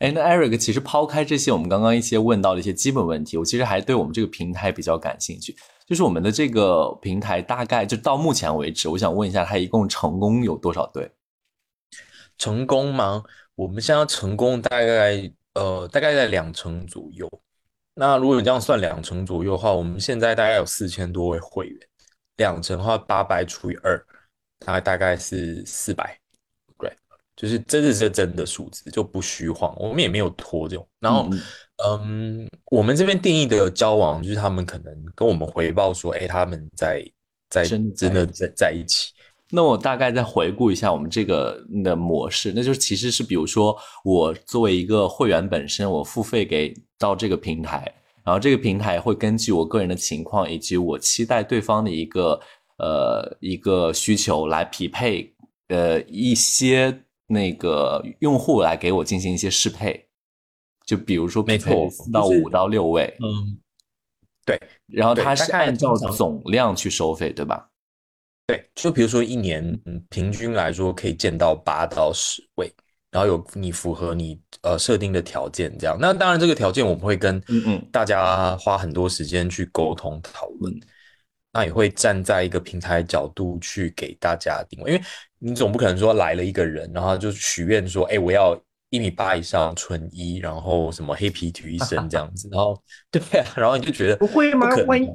[0.00, 5.54] 哎，那 Eric，其实抛开这些我们刚刚一些问到的一些基本问题，我其实还对我们这个平台比较感兴趣。
[5.86, 11.08] 就是我们的这个平台大概就到目前为止，我想问一下，它一共成功有多少对？
[12.38, 13.22] 成功吗？
[13.54, 17.30] 我们现在成功大概呃大概在两成左右。
[17.94, 21.78] 那如果你这样算两成左右的话，我们现在大概有四千多位会员，
[22.38, 24.04] 两成的话八百除以二，
[24.64, 26.18] 大概大概是四百，
[26.78, 26.92] 对，
[27.36, 30.88] 就是这是这真的数字，就不虚晃，我们也没有拖这种。
[31.00, 31.40] 然后嗯
[31.84, 37.04] 嗯，我们这边定义的交往，就是他们可能跟我们回报说，哎，他们在
[37.50, 39.12] 在真的真的在在一起。
[39.50, 47.92] 那我大概再回顾一下我们这个的模式，那就是其实是比如说我作为一个会员本身，我付费给到这个平台，
[48.24, 52.40] 然后这个平台会根据我个人的情况以及我期待对方的一个
[52.78, 55.34] 呃一个需求来匹配
[55.68, 60.06] 呃一些那个用户来给我进行一些适配，
[60.84, 63.58] 就比如说没匹配错四到五到六位，嗯，
[64.44, 67.68] 对然后它是按照总量去收费，对吧？
[68.46, 72.70] 对，就比如说一年，嗯，平均来说可以见到八到十位，
[73.10, 75.96] 然后有你符合你呃设定的条件这样。
[75.98, 80.80] 那当然，这个条件我们会跟嗯嗯大家花很多时间去沟通讨论嗯，
[81.54, 85.04] 那也会站在一个平台角度去给大家定位，因为
[85.38, 92.76] 你总不可能说来了一个人，然后就许愿说，哎，我要一米八以上，纯一，然后什么黑皮体育生这样子，然后
[93.08, 95.06] 对啊，然后你就觉得不会吗可能万一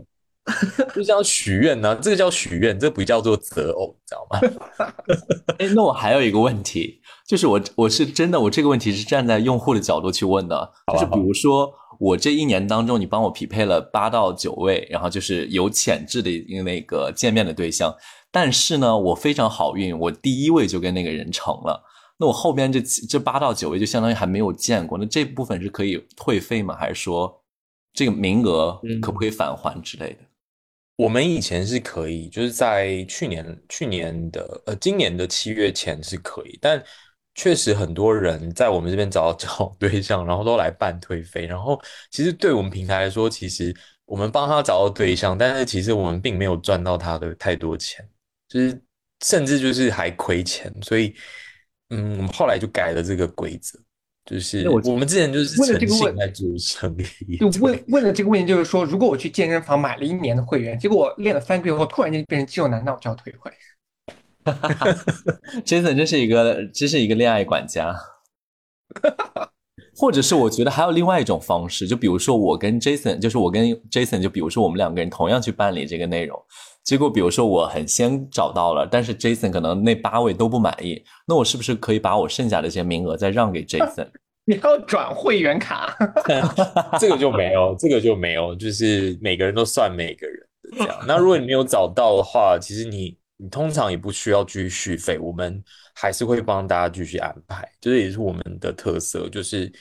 [0.95, 4.39] 就这样许愿呢、这个叫许愿，这不叫做择偶，你知道吗？
[5.59, 17.93] 哎，那我还有一个问题，就是我我是真的，我这个问题是站在用户的角度去问的，就是比如说我这一年当中，你帮我匹配了八到九位，然后就是有潜质的一个那个见面的对象，
[18.31, 21.83] 但是呢，我非常好运，我第一位就跟那个人成了，
[22.17, 26.73] 那我后边这这八到九位就相当于还没有见过，那这部分是可以退费吗？
[26.75, 27.43] 还是说
[27.93, 30.19] 这个名额嗯可不可以返还之类的？
[30.95, 36.81] 我们以前是可以，就是在去年去年的呃今年的七月前是可以，但
[37.39, 43.73] 确实很多人在我们这边找到交往对象，然后都来办退费，然后其实对我们平台来说，其实
[44.03, 48.05] 我们帮他找到对象，但是其实我们并没有赚到他的太多钱，
[48.49, 48.83] 就是
[49.25, 51.15] 甚至就是还亏钱，所以
[51.91, 53.79] 嗯，我们后来就改了这个规则。
[54.25, 63.49] 就是我我们之前就是问了这个问诚信在做生意，就问问了这个问题就是说，如果我去健身房买了一年的会员，结果我练了三个月后突然间变成肌肉男，那我就要退回。
[65.65, 67.95] Jason 真是一个真是一个恋爱管家，
[69.97, 76.41] 或者是我觉得还有另外一种方式，就比如说我跟 Jason，就是我跟 Jason，就比如说我们两个人同样去办理这个内容，
[76.83, 84.07] 结果比如说我很先找到了，但是 Jason 可能那八位都不满意，那我是不是可以把我剩下的这些名额再让给 Jason？
[84.49, 85.95] 你要转会员卡，
[86.99, 90.99] 这个就没有，这个就没有，就是每个人都算每个人的这样。
[91.05, 95.63] 那如果你没有找到的话，其实你你通常也不需要继续续费，我们
[95.95, 99.71] 还是会帮大家继续安排，就是也是我们的特色，就是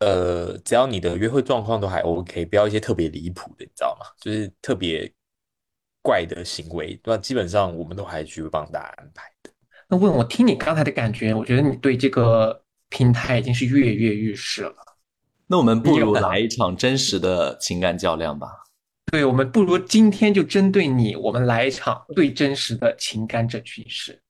[0.00, 4.06] 呃，只要你的约会状况都还 OK，不要一些特别离谱的，你知道吗？
[4.20, 5.08] 就是特别
[6.02, 9.50] 怪的行为，那基本上我们都还去帮大家安排的。
[9.88, 14.74] 那问我听你刚才的感觉，我觉得你对这个平台已经是跃跃欲试了。
[15.46, 18.48] 那我们不如来一场真实的情感较量吧。
[19.06, 24.20] 对，我们不如今天就针对你，我们来一场最真实的情感诊讯室。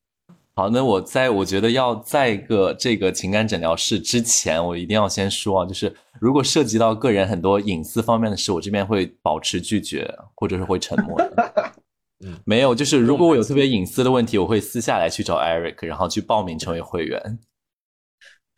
[0.54, 11.72] 好，那我在我觉得要在一个这个情感诊疗室之前，我一定要先说啊，就是如果涉及到个人很多隐私方面的事，我这边会保持拒绝，或者是会沉默的。
[12.24, 17.38] 嗯，没有，就是如果我有特别隐私的问题，我会私下来去找 Eric，然后去报名成为会员。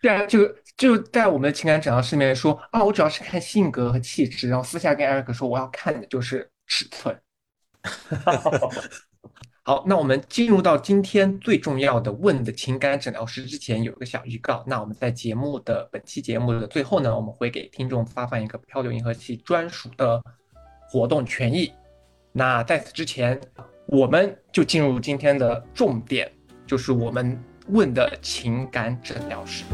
[0.01, 0.40] 对啊，就
[0.76, 7.16] 就在我们的情感诊疗室里面说啊，我主要是看性格和气质，然后私下跟 Eric 说我要看的就是尺寸。
[9.64, 14.64] 好，那我们进入到今天最重要的问的情感诊疗师之前，有一个小预告。
[14.66, 20.20] 那我们在节目的本期节目的最后呢，我们会给听众发放一个漂流银河系专属的
[20.88, 21.72] 活动权益。
[22.32, 23.40] 那在此之前，
[23.87, 26.32] 我们就进入今天的重点，
[26.66, 29.64] 就是我们问的情感诊疗师。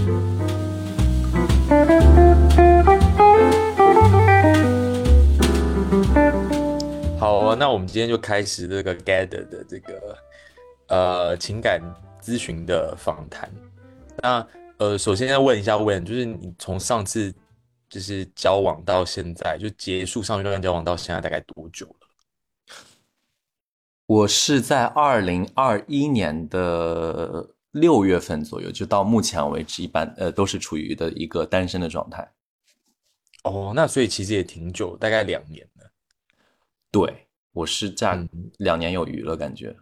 [7.19, 10.19] 好啊，那我们今天就开始这个 Gather 的这个
[10.87, 11.79] 呃情感
[12.23, 13.53] 咨询的访谈。
[14.23, 14.47] 那
[14.79, 17.35] 呃，首先要问一下 Win，，就是你从上次
[17.91, 22.09] 就是交往到现在，就结束上一段交往到现在大概多久了？
[24.07, 27.47] 我是在二零二一年的
[27.81, 32.31] 六月份左右，就到目前为止，一般呃都是处于的一个单身的状态。
[33.45, 35.91] 哦，那所以其实也挺久，大概两年了。
[36.91, 39.77] 对，我是这样嗯两年有余了，感觉。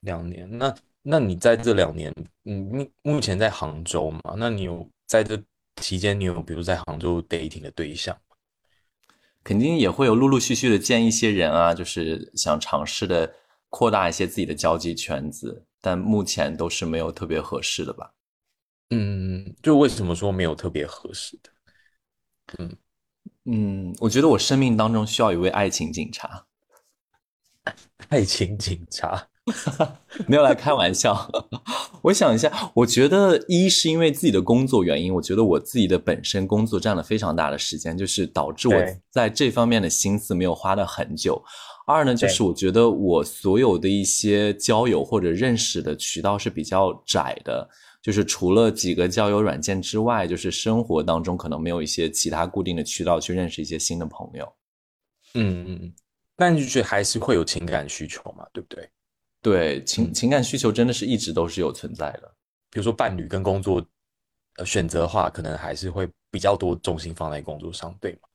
[0.00, 4.34] 两年，那那你在这两年，嗯，目目前在杭州嘛？
[4.36, 5.42] 那你有在这
[5.76, 8.36] 期间，你有比如在杭州 dating 的对象吗？
[9.42, 13.32] 肯定也会有陆陆续续的见一些人啊，就是想尝试的
[13.68, 18.12] 扩大一些自己的交际圈子，但目前都是没有特别合适的吧。
[18.90, 21.50] 嗯，就为什么说没有特别合适的？
[22.58, 22.76] 嗯
[23.44, 26.46] 嗯，我觉得我生命当中需要一位爱情警察，
[28.08, 29.28] 爱情警察，
[30.26, 31.30] 没有来开玩笑。
[32.02, 38.74] 我想一下，我觉得一是因为自己的工作原因，我觉得我自己的本身工作占了非常大的时间，就是导致我
[39.10, 41.42] 在这方面的心思没有花的很久。
[41.90, 47.68] 二呢，就是我觉得我所有的一些交友或者认识的渠道是比较窄的，
[48.00, 54.52] 就是除了几个交友软件之外，就是生活当中可能没有一些其他固定的渠道去认识一些新的朋友。
[55.34, 55.92] 嗯嗯嗯，
[56.36, 58.88] 但就是还是会有情感需求嘛，对不对？
[59.42, 62.34] 对情情感需求真的是一直都是有存在的。
[62.70, 63.84] 比如说伴侣跟工作
[64.56, 68.28] 呃选择的话，可能还是会比较多重心放在工作上，对吗？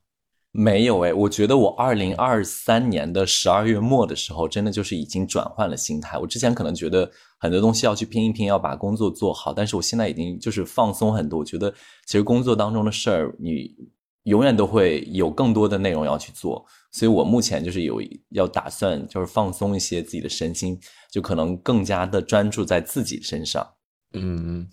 [0.58, 6.18] 没有诶，我觉得我二零二三年的十二月末的时候，真的就是已经转换了心态。
[6.18, 11.40] 我之前可能觉得很多东西要去拼一拼，要把工作做好，但是我现在已经就是放松很多。
[11.40, 11.70] 我觉得
[12.06, 13.76] 其实工作当中的事儿，你
[14.24, 20.80] 永远都会有更多的内容要去做，所以我目前就是有要打算就是放松一些自己的身心，
[21.12, 23.68] 就可能更加的专注在自己身上。
[24.14, 24.66] 嗯，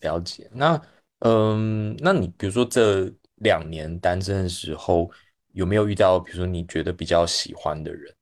[0.00, 0.50] 了解。
[0.52, 0.82] 那
[1.20, 5.08] 嗯，那你比如说这两年单身的时候，
[5.52, 8.14] 有没有遇到比如说你觉得比较喜欢的人？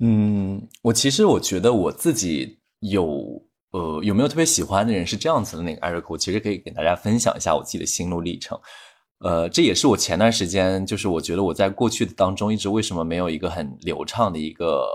[0.00, 8.58] 嗯，我其实我觉得我自己有呃有没有特别喜欢的人是这样子的那个艾瑞克，我其实可以给大家分享一下我自己的心路历程。
[9.18, 14.86] 呃，这也是我前段时间就是我觉得我在过去的当中一直为什么没有一个很流畅的一个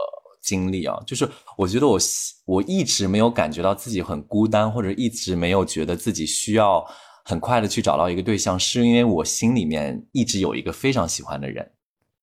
[0.42, 2.00] 经历啊，就是我觉得我
[2.46, 6.82] 我一直没有感觉到自己很孤单，或者一直没有觉得自己需要
[7.24, 11.72] 很快的去找到一个对象，是因为我心里面一直有一个非常喜欢的人。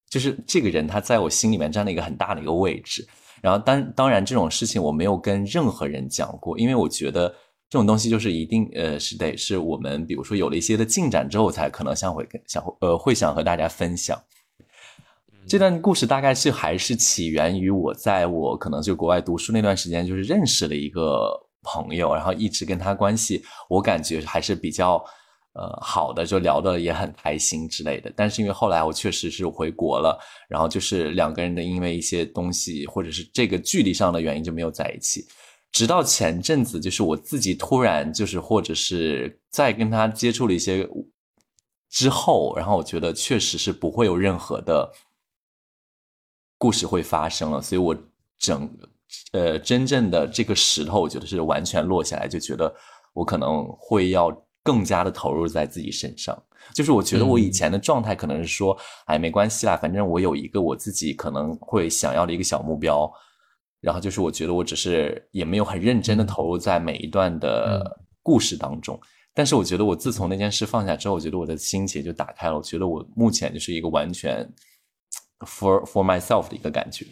[0.09, 3.07] 就是这个人他在我心里面占了一个很大的一个位置。
[3.41, 7.27] 然后当当然这种事情我没有跟任何人讲过，因为我觉得
[7.69, 14.21] 这种东西就是一定呃是得是我们比如说有了一些的进展之后才可能想会跟想呃会想和大家分享。
[15.47, 21.31] 这段故事大概是还是起源于我在我可能就国外读书那段时间，就是认识了一个
[21.63, 25.03] 朋友，然后一直跟他关系，我感觉还是比较
[25.53, 28.11] 呃好的，就聊得也很开心之类的。
[28.15, 35.25] 但是因为后来我确实是回国了，然后就是两个人的因为一些东西或者是这个距离上的原因就没有在一起。
[35.71, 40.87] 直到前阵子，就是我自己突然就是或者是在跟他接触了一些
[41.89, 44.91] 之后，然后我觉得确实是不会有任何的。
[46.57, 47.97] 故事会发生了，所以我
[48.37, 48.69] 整
[49.33, 52.73] 呃真正的这个石头，我觉得是完全落下来，就觉得
[53.13, 54.31] 我可能会要
[54.63, 56.37] 更加的投入在自己身上。
[56.73, 63.11] 就是我觉得我以前的状态可能是说，哎，没关系啦，反正我有一个我自己可能会想要的一个小目标，
[63.81, 68.97] 然后就是我觉得我只是也没有很认真的投入在每一段的故事当中。
[69.33, 72.55] 但是我觉得我自从那件事放下之后，我觉得我的心结就打开了。
[72.55, 74.47] 我觉得我目前就是一个完全
[75.39, 77.07] for for myself 的一个感觉。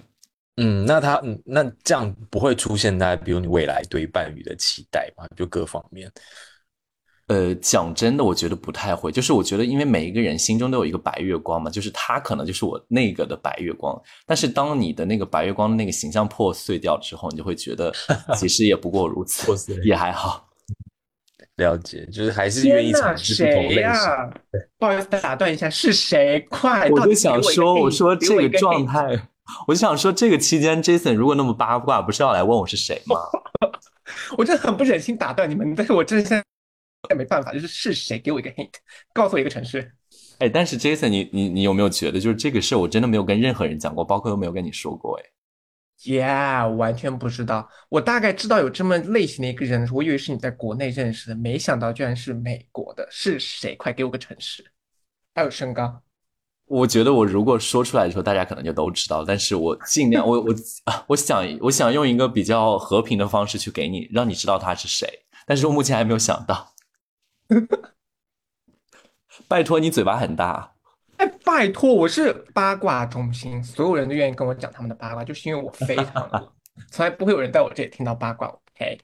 [0.60, 5.26] 嗯，那他嗯那这样不会出现在比如你未来对伴侣的期待嘛？
[5.36, 6.12] 就各方面。
[7.28, 9.12] 呃，讲真的，我觉得不太会。
[9.12, 13.96] 就是我觉得，因为每一个人心中都有一个白月光嘛，就是他可能就是我那个的白月光。
[14.26, 17.94] 但是当你的那个白月光的那个形象破碎掉之后，你就会觉得
[18.36, 19.54] 其实也不过如此，
[19.84, 20.50] 也还好。
[21.58, 23.94] 了解，就是还是愿意尝试不同类型。
[24.80, 26.40] 不好意思，打断一下，是谁？
[26.50, 26.90] 快！
[26.90, 29.16] 我就想说，我说这个状态，
[29.68, 33.18] 我就想说这个期间，Jason 如果那么八卦，不是要来问我是谁吗？
[34.38, 36.44] 我真的很不忍心打断你们，但是我真的现在。
[37.10, 38.74] 也没办法，就是是谁给我一个 hint，
[39.14, 39.90] 告诉我一个城市。
[40.40, 45.18] 哎，但是 Jason，你你你有没有觉得，就是这个事我真的没有跟任何人讲过，包括都没有跟你说过？
[45.18, 45.24] 哎
[46.04, 47.70] ，Yeah，完全不知道。
[47.88, 53.08] 我大概知道有这么类型的一个人，我以为是你在国内认识的，没想到居然是美国的。
[53.10, 53.76] 是谁？
[53.78, 54.70] 快给我个城市，
[55.34, 56.02] 还有身高。
[56.70, 59.26] 我觉得我如果说出来的时候，大家可能就都知道。
[59.26, 60.56] 但是我尽量，我我
[61.08, 65.08] 我想我想用一个比较和平的方式去给你，让你知道他是谁。
[65.46, 66.74] 但是我目前还没有想到。
[69.48, 70.76] 拜托你嘴巴很大，
[71.18, 76.54] 哎，拜托，我是八卦中心，所有人都愿意跟我讲他们的八卦，就是因为我非常
[76.92, 78.48] 从来不会有人在我这里听到八卦。
[78.48, 79.00] OK，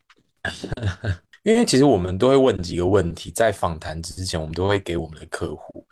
[1.41, 5.87] 因为其实我们都会问几个问题，在访谈之前，我们都会给我们的客户。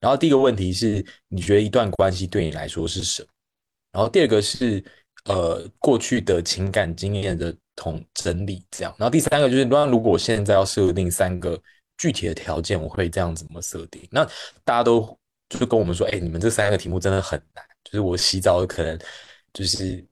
[0.00, 3.28] 然后第一个问题是，你觉得一段关系对你来说是什么？
[3.92, 4.84] 然后第二个是，
[5.24, 8.94] 呃，过去的情感经验的统整理，这样。
[8.98, 11.60] 然后第三个就是，那如果我现在要设定三个。
[11.98, 14.06] 具体的条件我会这样怎么设定？
[14.10, 14.22] 那
[14.64, 15.00] 大家都
[15.48, 17.64] 就是跟我们说，哎，你们这三个题目真的很难。
[17.84, 18.98] 就是我洗澡可能
[19.54, 20.04] 就是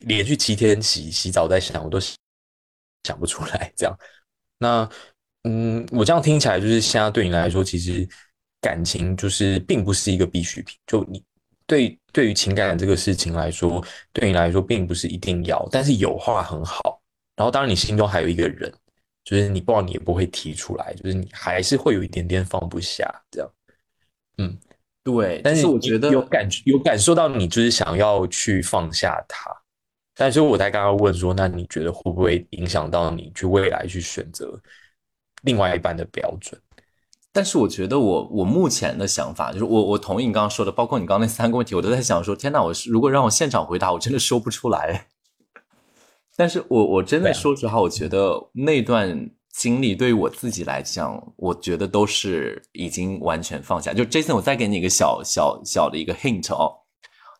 [0.00, 3.94] 连续七天洗洗澡在想，我都想不出来这样。
[4.56, 4.88] 那
[5.42, 8.08] 嗯，我这样听起来就是现在对你来说，其实
[8.60, 10.76] 感情就是并不是一个必需品。
[10.86, 11.24] 就你
[11.66, 17.00] 对对于情感这个事情来说，对你来说并不是一定要，但是有话很好。
[17.36, 18.72] 然后当然你心中还有一个人。
[19.24, 23.50] 就是你不，你也不会提出来，就是你还是会有一点点放不下这样。
[24.38, 24.58] 嗯，
[25.04, 25.42] 对。
[25.44, 29.54] 但是我觉得有感有感受到你就是想要去放下他。
[30.14, 34.58] 但是我才刚刚问说，那你觉得会不会影响到你去未来去选择
[35.42, 36.58] 另外一半的标准？
[37.38, 45.06] 但是我觉得我我目前的想法就是，我我同意你刚刚说的，包括你刚刚那三个问题，我都在想说，天哪，我是如果让我现场回答，我真的说不出来。
[46.36, 53.94] 但是我我真的说实话，我觉得那段经历对于我自己来讲，我觉得都是已经完全放下。
[53.94, 56.74] 就 Jason，我再给你一个小小小的一个 hint 哦，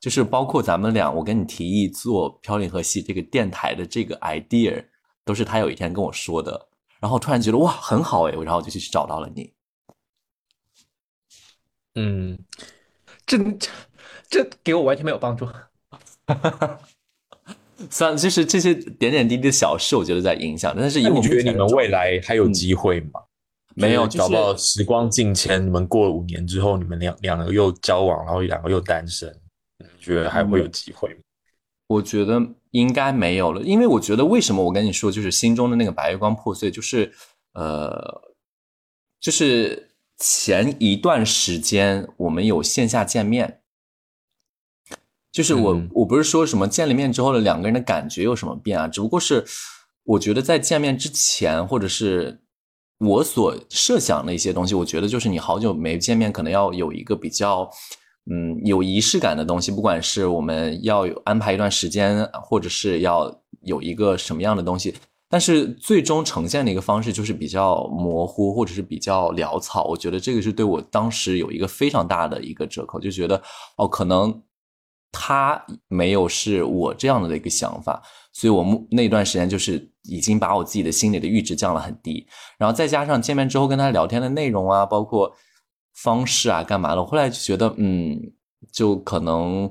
[0.00, 4.80] 就是包括咱们俩，我跟你提议做飘零河系这个电台的这个 idea，
[5.24, 6.68] 都是他有一天跟我说的。
[7.00, 9.52] 然后突然觉得哇，很好哎，然后我就去找到了你。
[11.98, 12.38] 嗯，
[13.26, 13.68] 这这
[14.30, 15.48] 这给我完全没有帮助。
[17.90, 20.74] 算了，就是这些点点滴滴的小事，我觉得在影响。
[20.76, 23.20] 但是，你觉得你们未来还有机会吗？
[23.74, 29.32] 没有，搞不好时光境迁，你们过了五年之后，你们两两个又交往，然后两个又单身，
[29.78, 31.20] 你觉得还会有机会吗？
[31.86, 32.40] 我觉得
[32.72, 37.12] 应该没有了，因为我觉得为什么我跟你说，就是心中的那个白月光破碎，就是
[37.54, 38.20] 呃，
[39.20, 39.87] 就是
[40.18, 43.60] 前一段时间我们有线下见面。
[45.30, 49.44] 就是我，我不是说什么见了面之后的两个人的感觉有什么变啊，只不过是
[50.02, 52.40] 我觉得在见面之前，或者是
[52.98, 57.70] 我所设想的一些东西，我觉得就是你好久没见面，可能要有一个比较
[58.28, 64.96] 嗯有仪式感的东西，不管是我们要有安排一段时间，或者是要有一个什么样的东西，
[65.28, 69.84] 但是最终呈现的一个方式就是比较模糊，或者是比较潦草。
[69.84, 73.42] 我觉得这个是对我当时有一个非常大的一个折扣，就觉得
[73.76, 74.42] 哦可能。
[75.10, 78.00] 他没有是我这样的一个想法，
[78.30, 82.26] 所以我那段时间就是已经把我自己的心里的阈值降了很低，
[82.58, 85.34] 然后再加上见面之后跟他聊天的内容啊，包括
[85.94, 88.20] 方式啊，干嘛的，我后来就觉得，嗯，
[88.70, 89.68] 就可能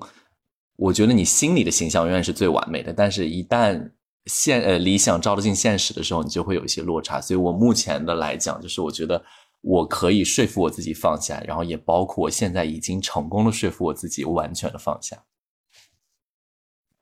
[0.75, 3.91] 我觉得你心里的形象永远是最完美的，但是一旦
[4.27, 7.19] 现呃理想照得进现实的时候，你就会有一些落差。
[7.19, 9.23] 所以我目前的来讲，就是我觉得
[9.61, 15.23] 我可以说服我自己放下，然后也包括我现在已经成功的说服我自己完全的放下。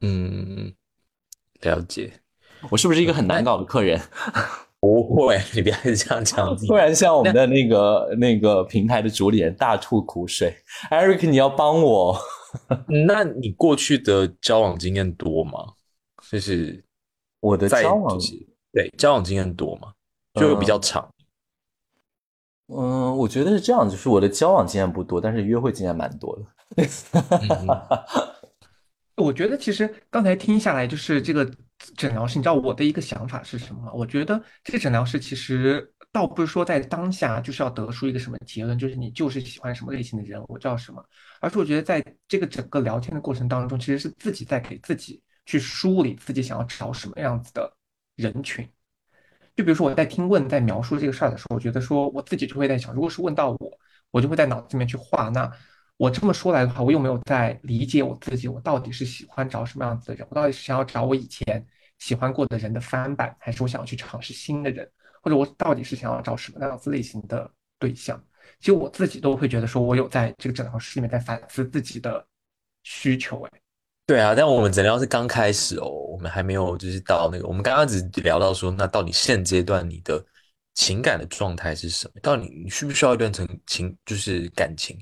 [0.02, 0.74] 嗯，
[1.62, 2.14] 了解。
[2.70, 4.00] 我是不是一个很难搞的客人？
[4.80, 6.56] 不会，你不要这样讲。
[6.68, 10.56] 突然像我们的那个那个平台的主理人大吐苦水
[10.92, 12.16] ，Eric，你要帮我。
[13.08, 15.74] 那你过去的交往经验多吗？
[16.30, 16.85] 就是
[17.46, 18.18] 我的交往，
[18.72, 19.93] 对交往经验多嘛？
[20.34, 21.08] 就比较长。
[22.68, 26.46] 嗯，我觉得是这样，就是我的交往经验不多，但是约会经验蛮多的。
[29.16, 31.46] 我觉得其实刚才听下来，就是这个
[31.96, 33.91] 诊疗师，你知道我的一个想法是什么吗？
[33.93, 41.06] 我觉得这个诊疗师其实倒不是说在当下就是要得出一个什么结论，就是你就是喜欢什么类型的人，我知道什么，
[41.39, 47.72] 而是我觉得在这个整个聊天的过程当中，其实是自己在给自己去梳理自己想要找什么样子的
[48.16, 48.68] 人群。
[49.56, 53.80] 就比如说我在听问在描述这个事儿的时候，我觉得说我自己就会在想，如果是问到我，
[54.12, 55.52] 我就会在脑子里面去画那。
[55.98, 58.50] 我这么说来的话，我有没有在理解我自己？
[58.50, 60.28] 我到底是喜欢找什么样子的人？
[60.30, 61.66] 我到底是想要找我以前
[62.00, 64.86] 喜欢过的人的翻版，还是我想要去尝试新的人？
[65.22, 68.22] 或者我到底是想要找什么样子类型的对象？
[68.60, 72.28] 其实我自己都会觉得说，我有在这个诊疗室里面在反思自己的
[72.84, 73.41] 需求。
[73.43, 73.52] 哎，
[74.06, 80.24] 对啊，但我们诊疗是刚开始哦，我们还没有就是到那个，我们刚刚只聊到说，那到底现阶段你的
[80.76, 82.20] 情感的状态是什么？
[82.22, 84.95] 到底你需不需要一段成情，就是感情？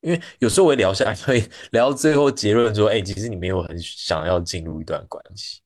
[0.00, 5.60] 因为有时候我会聊下来， 会聊到最后结论说，哎，其实你没有很想要进入一段关系，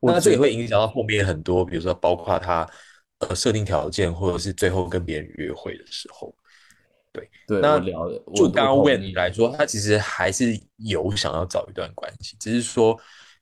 [0.00, 2.66] 那这也会影响到后面很多，比如说包括他
[3.18, 6.34] 呃设定条件，或者是最后跟别人约会的时候，
[7.12, 7.60] 对对。
[7.60, 12.98] 那聊就刚刚问你来说，他其实还是有想要找一段关系，只是说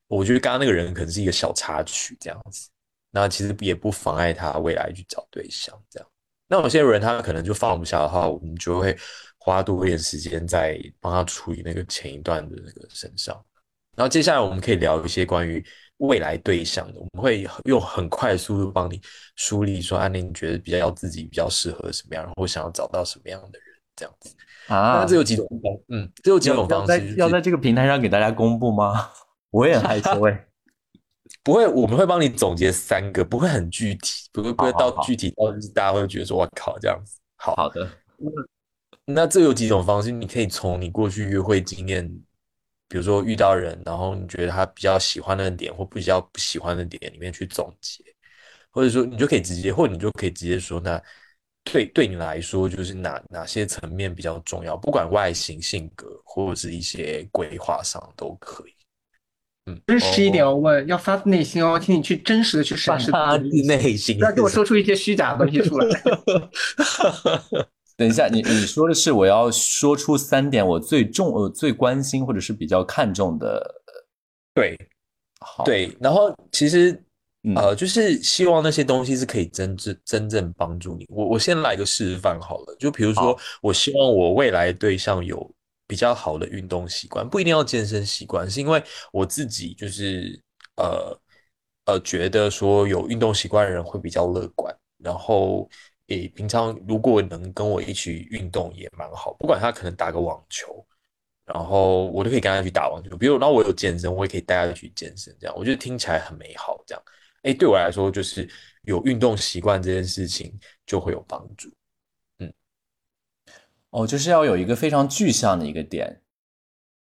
[0.07, 2.68] 我觉得刚刚那个人可能是一个小插曲这样子，
[3.11, 6.09] 那其实也不妨碍他未来去找对象这样。
[6.49, 8.97] 那有些人他可能就放不下的话，我们就会。
[9.43, 13.35] 花多一点时间在帮他处理那个前一段的那个身上，
[13.97, 15.64] 然后接下来我们可以聊一些关于
[16.01, 19.01] 未来对象的，我们会用很快速度帮你
[19.36, 24.34] 梳理说，安妮你觉得比较要自己比较适合什么样，然后想要找到什么样的人这样子
[24.68, 25.01] 啊？
[25.01, 29.11] 那这有几种方，嗯，这有几种方式，要在这个平台上给大家公布吗？
[29.51, 30.46] 我也很害羞哎，
[31.44, 37.88] 不会，我们会帮你总结三个，不会很具体，不会不会到具体到就是大家会觉得说，我靠这样子，好好的。
[39.05, 42.09] 那这有几种方式，你可以从你过去约会经验，
[42.91, 48.03] 比如说遇到人，然后你觉得他比较喜欢的点或比较不喜欢的点里面去总结，
[48.68, 51.01] 或者说你就可以直接，或者你就可以直接说，那
[51.62, 58.72] 对对你来说就是哪哪些层面比较重要，不管外形、性格或者是一些规划上都可以。
[59.66, 66.03] 嗯，真实一点要问，要发自内心哦，请你去真实的去审视发自内心，不要给我说出一些虚假的东西出来。
[68.01, 73.62] 等一下，你你说的是我要说出三点我最重呃最关心或者是比较看重的，
[74.55, 74.74] 对，
[75.40, 75.64] 好。
[75.64, 76.98] 对，然后其实
[77.55, 81.05] 呃就是希望那些东西是可以真正真正帮助你。
[81.11, 85.55] 我我先来个示范好了，就比如说我希望我未来对象有
[85.86, 88.82] 比较好的运动习惯，不一定要健身习惯，是因为
[89.12, 90.40] 我自己就是
[90.76, 91.20] 呃
[91.84, 94.74] 呃觉得说有运动习惯的人会比较乐观，
[95.05, 95.68] 然后。
[96.11, 100.85] 诶，平常如果能跟我一起运动也蛮好，不管他可能打个网球，
[101.45, 103.17] 然后我都可以跟他去打网球。
[103.17, 106.83] 比如，那我有健身，我也可以带他去健身，这样我觉得听起来很美好。
[106.87, 107.03] 这样，
[107.43, 108.49] 诶，对我来说就是
[108.83, 110.53] 有运动习惯这件事情
[110.85, 111.73] 就会有帮助。
[112.41, 112.53] 嗯，
[113.91, 116.21] 哦，就是要有一个非常具象的一个点。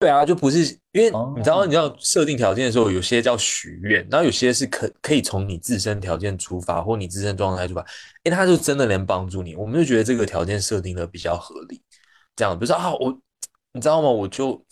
[0.06, 0.60] 对啊，就不是
[0.92, 7.84] 因为你知道，你要设定条件的时候，有些叫许愿，然后有些是可可以从你自身条件出发，或你自身状态出发，
[8.24, 9.56] 哎，他就真的能帮助你。
[9.56, 11.82] 我们就觉得这个条件设定的比较合理，
[12.36, 13.20] 这样，比如说啊，我
[13.74, 14.08] 你知道吗？
[14.08, 14.64] 我就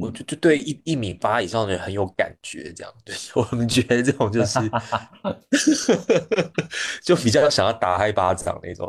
[0.00, 4.60] 我就就对一一米八以上的人很有感觉，这样，对 我们觉得这种就是
[7.02, 8.88] 就比较想要打他一巴掌那种。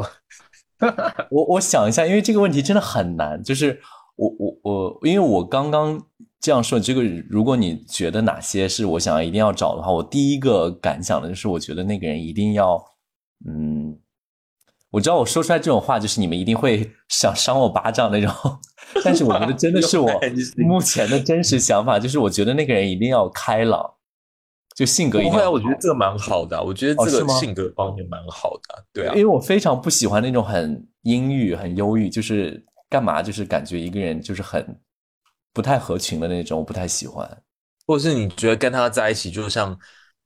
[1.32, 3.82] 我我想一下，因为这个问题真的很难，就是。
[4.16, 6.00] 我我我，因为我刚刚
[6.40, 12.76] 这样说，这个如果你觉得哪些是我想要一定要找的话，我第一个感想的就是，我觉得那个人一定要，
[13.48, 13.98] 嗯，
[14.92, 18.32] 我知道我说出来这种话，就是你们一定会 想扇我巴掌那种，
[19.04, 20.12] 但是我觉得真的是我
[20.58, 23.94] 目前的真实想法，就是我觉得那个人一定要开朗，
[24.76, 25.20] 就性格。
[25.22, 32.66] 不会啊，我觉得这个蛮好的，我觉得这个性格方面蛮好的，对啊，因为我非常不喜欢那种很阴郁、很忧郁，就是。
[32.92, 33.24] 干嘛？
[33.24, 34.78] 就是感觉一个人就是很
[35.54, 37.26] 不太合群的那种，我不太喜欢。
[37.88, 39.72] 或者是你觉得跟他在一起，就像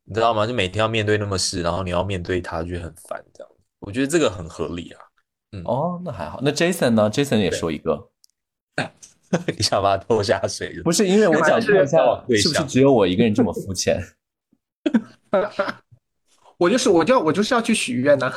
[0.03, 0.47] 你知道吗？
[0.47, 3.51] 就每天要面对那么事，然后你要面对他，就很烦这样。
[3.79, 4.99] 我觉得这个很合理啊。
[5.51, 6.39] 嗯，哦，那还好。
[6.41, 8.09] 那 Jason 呢？Jason 也说一个，
[9.55, 10.81] 你想把他拖下水？
[10.81, 11.99] 不是，因为我想看一下，
[12.41, 14.03] 是不是只有我一个人这么肤浅？
[16.57, 18.31] 我就是我就要我就是要去许愿呢。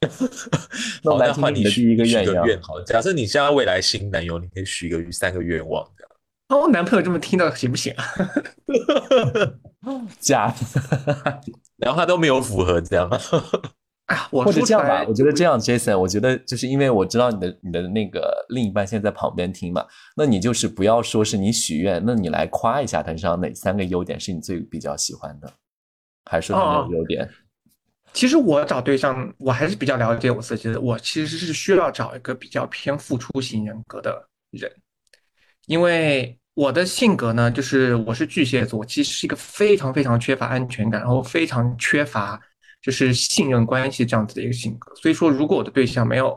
[1.04, 2.84] 好，们来换你许第一个愿好了。
[2.84, 6.10] 假设你现在未来新男友，你可以许一个三个愿望这样。
[6.48, 8.04] 哦，我男朋友这么听到行不行啊？
[10.20, 10.54] 假，
[11.78, 13.10] 然后他都没有符合这样。
[14.30, 19.84] 或者这样吧，我觉得这样，Jason，我觉得就是因为我知道你的你的那个另一半现在在旁边听嘛，
[20.16, 25.52] 那你就是不要说是你许愿，那你来夸一下他身上哪三个优点是你最比较喜欢的，
[26.30, 27.28] 还是说他没有优点？
[28.12, 30.80] 其实我找对象，我还是比较了解我自己的。
[30.80, 34.70] 我其实是需要找一个比较偏付出型人格的人，
[35.66, 42.40] 因为我的性格呢，就是我是巨蟹座，其实是一个非常非常缺乏安全感，然后非常缺乏
[42.82, 44.92] 就是信任关系这样子的一个性格。
[44.96, 46.36] 所以说，如果我的对象没有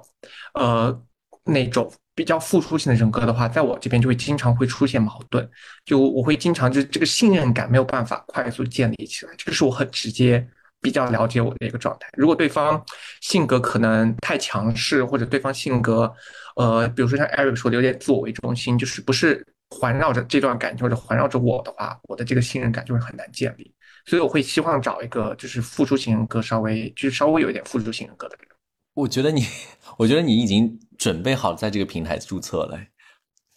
[0.54, 1.02] 呃
[1.46, 5.50] 那种比较付出型的人格的话，在我这边就会经常会出现矛盾，
[5.84, 10.48] 就我会经常就这个信任感没有办法快速建立起来，这个是我很直接。
[10.82, 12.10] 比较了解我的一个状态。
[12.18, 12.84] 如果对方
[13.22, 16.12] 性格可能太强势，或者对方性格，
[16.56, 23.74] 呃，比如说像 Eric 说的有点自我为中心，就是不是环绕着这段感情或者环绕着我的话，我的这个信任感就会很难建立。
[24.06, 28.48] 所以我会希望找一个就是付出型人格稍微就是稍微有一点付出型人格的人。
[28.96, 29.46] 我觉得你，
[29.98, 32.80] 我觉得你已经准备好在这个平台注册了，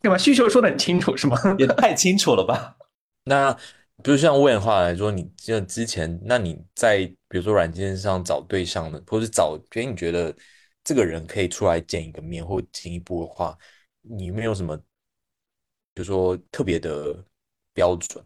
[0.00, 0.16] 对吧？
[0.16, 1.36] 需求说的很清楚是吗？
[1.58, 2.76] 也太清楚了吧？
[3.24, 3.54] 那
[4.02, 6.98] 比如像问的话来说，你就之前，那你在
[7.28, 10.34] 比如说软件上找对象的，或者找，给你觉得
[10.82, 13.56] 这个人可以出来见一个面或进一步的话，
[14.02, 17.24] 你没有什么，比如说特别的
[17.74, 18.24] 标准？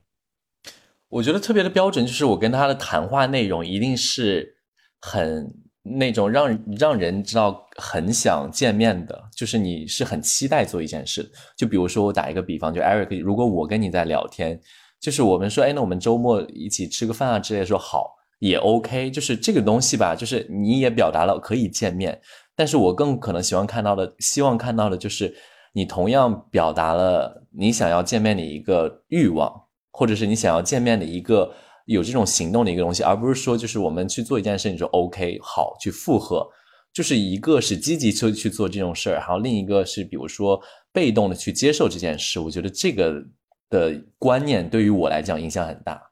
[1.09, 4.57] 我觉得特别的标准就是我跟他的谈话内容一定是
[5.01, 5.53] 很
[5.83, 11.31] 那种让让人知道很想见面的，就是你是很期待做一件事。
[11.57, 14.61] 就比如说我打一个比方，就 Eric，如果我跟你在聊天。
[15.05, 19.11] 就是我们说，哎，那我们周末一起吃个饭啊之类的，说好也 OK。
[19.11, 22.19] 就是这个东西吧，就是你也表达了可以见面，
[22.57, 25.37] 但是我更可能喜欢看到的，希望看到的就是
[25.75, 29.53] 你同样表达了你想要见面的一个欲望，
[29.93, 31.53] 或者是你想要见面的一个
[31.85, 36.49] 有这种行动的一个东西，而不是说就是我们去做一件事，你说 OK 好去附和，
[36.95, 40.59] 就是一个是积极去去做这种事儿，然后另一个是比如说
[40.95, 42.41] 被动的去接受这件事。
[42.41, 43.23] 我觉得这个。
[43.71, 46.11] 的观念对于我来讲影响很大。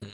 [0.00, 0.08] 嗯，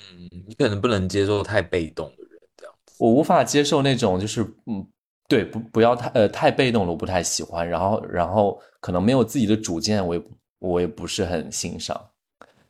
[0.46, 4.86] 你可能不能接受太被动的人，这样子我无法接受那种就是嗯，
[5.28, 7.68] 对，不不要太呃太被动了，我不太喜欢。
[7.68, 10.22] 然后然后可能没有自己的主见，我也
[10.58, 12.10] 我也不是很欣赏。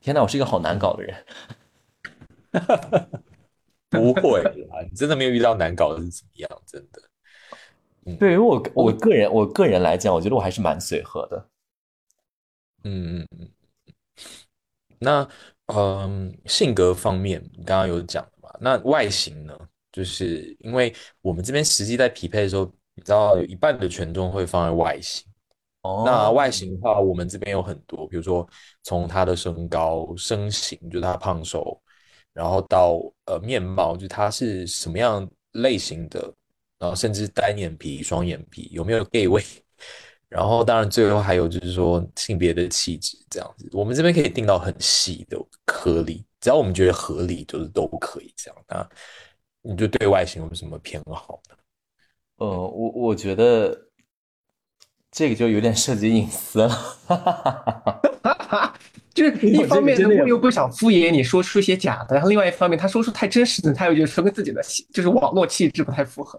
[0.00, 1.24] 天哪，我是一个好难搞的人。
[3.90, 6.62] 不会啊，你真的没有遇到难搞的是怎么样？
[6.66, 7.02] 真的。
[8.18, 11.46] 对于我我个人我个人来讲，我觉得我还是蛮随和的。
[12.84, 13.50] 嗯嗯嗯。
[15.02, 15.28] 那
[15.66, 18.50] 嗯，性格方面你刚刚有讲嘛？
[18.60, 19.58] 那外形呢？
[19.90, 25.24] 就是因为我们这边实际在匹配的时候，你知道有一半的权重会放在外形。
[25.82, 26.02] 哦。
[26.06, 28.48] 那外形的话，我们这边有很多，比如说
[28.82, 31.80] 从他的身高、身形，就是他胖瘦，
[32.32, 36.20] 然后到呃面貌，就他是什么样类型的，
[36.78, 39.42] 然后甚至单眼皮、双眼皮，有没有 gay 味？
[40.32, 48.64] 然后，当然，最后还有就是说性别的气质这样子，我们这边可以定到很细的颗粒，只要我们觉得合理，就是都可以这样。
[48.66, 48.88] 那
[49.60, 51.56] 你就对外形有什么偏好呢？
[52.38, 53.78] 呃，我我觉得
[55.10, 56.78] 这个就有点涉及隐私了。
[59.14, 66.38] 就是 一方面，他又不想敷衍你，说出一些假的；然后另外一方面，他说出太真实的，他又觉得说跟自己的就是网络气质不太符合。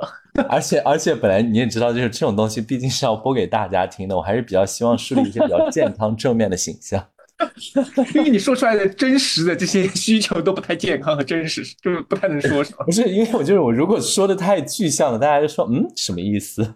[0.49, 7.03] 而 且而且，本来你也知道，就是这种东西毕竟是要播给大家听的，我还是比较希望树立一些比较健康正面的形象。
[8.15, 12.85] 因为你说出来的真实的这些需求都不太健康和真实，就是不太能说什么。
[12.85, 16.75] 不是，因为我就是我，如果说的太具象了，大家就说嗯，什么意思？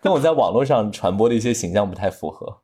[0.00, 2.60] 跟我在网络上传播的一些形象不太符合。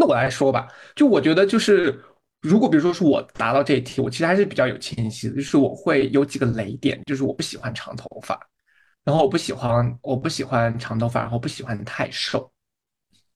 [0.00, 2.02] 那我来说吧，就我觉得就是，
[2.40, 8.40] 如果比如说是我答到这一题，我其实还是比较有清晰的，就是我会有几个雷点，就是我不喜欢长头发，
[9.04, 12.50] 然后我不喜欢我不喜欢长头发，然后不喜欢太瘦，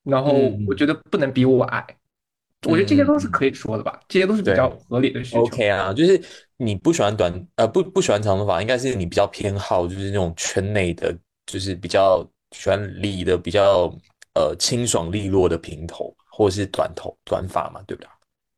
[0.05, 0.33] 然后
[0.67, 1.87] 我觉得不能比我矮，
[2.67, 5.43] 我觉得这些都是可以说的吧，这些都是比较合理的需求。
[5.43, 6.19] OK 啊，就是
[6.57, 13.95] 你不喜欢短呃不不喜欢长头发，应该是你比较偏好就是那种圈内的，就是比较喜欢理的比较
[14.35, 16.17] 呃清爽利落的平头。
[16.37, 18.09] 或者是短头短发嘛，对不对？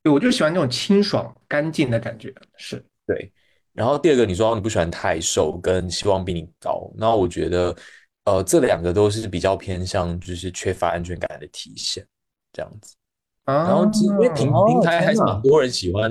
[0.05, 3.31] 对，我就喜欢那种清爽干净的感觉，是对。
[3.73, 7.77] 然后第二个，你说你不喜欢太瘦，跟希望比你高，那我觉得，
[8.25, 12.03] 呃，这两个都是比较偏向就是缺乏安全感的体现，
[12.55, 12.95] 这样子。
[13.45, 16.11] 啊然后因为平平台还是蛮多人喜欢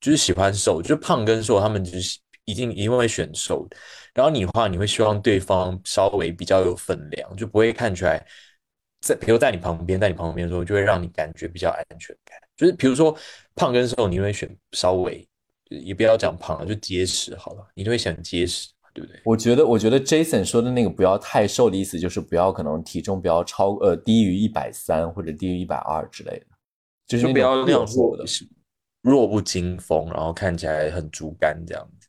[0.00, 3.76] 就是喜欢瘦，就胖跟瘦，他们就是一定一定会选瘦的。
[4.14, 8.26] 然后你的话，你会希望对方稍微比较有分量，就不会看起来
[9.04, 12.38] 在，比如在你旁边，在你旁边的时候，就会让你感觉比较安全感。
[12.56, 13.14] 就是比如说
[13.54, 15.26] 胖跟瘦，你会选稍微，
[15.68, 19.20] 也不要讲胖了，就结实好了，你就会选结实，对不对？
[19.24, 26.46] 我觉得，我觉得 Jason 说的那个不要太瘦的意思，就是不要可能体重不要超呃低于一百三或者低于一百二之类的，
[27.06, 28.24] 就是不要那样弱的，
[29.02, 32.08] 弱不禁风，然后看起来很竹竿这样子。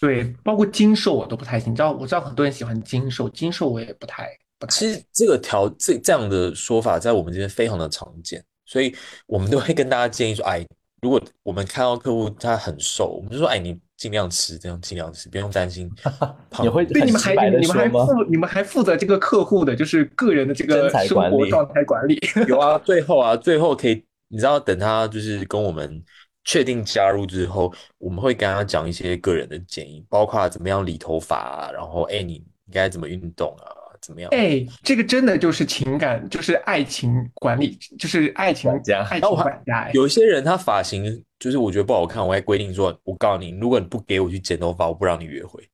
[0.00, 1.72] 对，包括精瘦我都不太行。
[1.72, 4.47] 你知道，我知道很多人喜欢精瘦，精瘦我也不太不太。
[4.68, 8.94] 其实这个条这这样的说法在我们这边非常的常见，所以
[9.26, 10.66] 我们都会跟大家建议说，哎，
[11.02, 15.90] 如果我们看到客户他很瘦，我们就说，哎，你尽量吃，这样尽量吃，不用担心
[16.50, 16.64] 胖。
[16.64, 22.20] 你会对你们还你们还负你们还负责这个客户的就是个人的这个生活状态管理。
[22.48, 26.02] 有啊， 最后啊，最后可以，你知道，等他就是跟我们。
[26.44, 33.68] 确定加入之后，我们会跟他讲一些个人的建议，包括怎么样理头发啊，然后哎，你应该怎么运动啊，
[34.00, 34.28] 怎么样？
[34.30, 39.90] 哎，这个真的就是情感，就是爱情管理，就是爱情家，爱情管家。
[39.92, 45.68] 有些人他发型就是我觉得不好看，我还规定说，我告诉你，如果你不给我去剪头发，我不让你约会。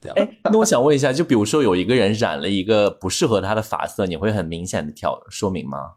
[0.00, 0.16] 这样。
[0.16, 5.94] 哎，那我想问一下，就比如说有一个人染了一个不适合他的发色，你会很明显的挑说明吗？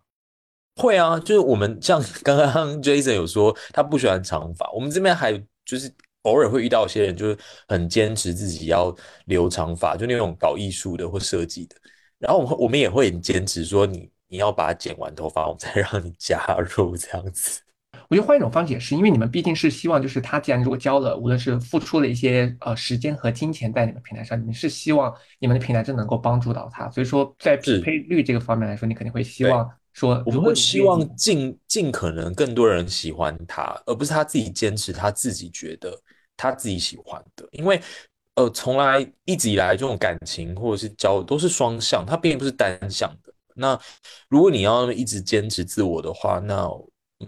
[0.76, 5.34] 会啊，就是我们像刚刚 Jason 有说他不喜欢长发，我们这边还
[5.66, 5.92] 就是
[6.28, 11.76] 偶尔会遇到一些人，就是很坚持自己要留长发，就那种搞艺术的或设计的。
[12.20, 17.62] 然后我们我们也会很坚持说，你你要把它剪完头发，我们才让你加入这样子。
[18.10, 26.90] 我觉得换一种方式也是，因为你们毕竟是希望，就是他既然如果交了，无论是付出了一些呃时间和金钱在你们平台上，你们是希望你们的平台真能够帮助到他。
[26.90, 29.70] 所以说，在匹配率这个方面来说，你肯定会希望。
[29.94, 35.92] 说我们会希望尽尽可能更多人喜欢他，而不是他自己坚持他自己觉得
[36.38, 37.46] 他自己喜欢的。
[37.52, 37.82] 因为
[38.36, 43.34] 呃，从来一直以来这种感情或者是交都是双向，它并不是单向的。
[43.56, 43.78] 那
[44.30, 46.70] 如果你要一直坚持自我的话，那
[47.20, 47.28] 嗯，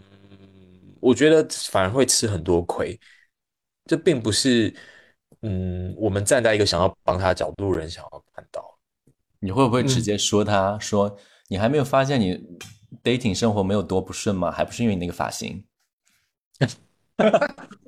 [1.01, 2.97] 我觉得反而会吃很多亏。
[3.86, 4.72] 这并不是
[5.41, 8.64] 嗯，我们站在一个想要帮他角度的人想要看到。
[9.39, 11.18] 你会不会直接说他说？
[11.47, 12.39] 你还没有发现你
[13.03, 14.51] dating 生活没有多不顺吗？
[14.51, 15.66] 还不是因为你那个发型？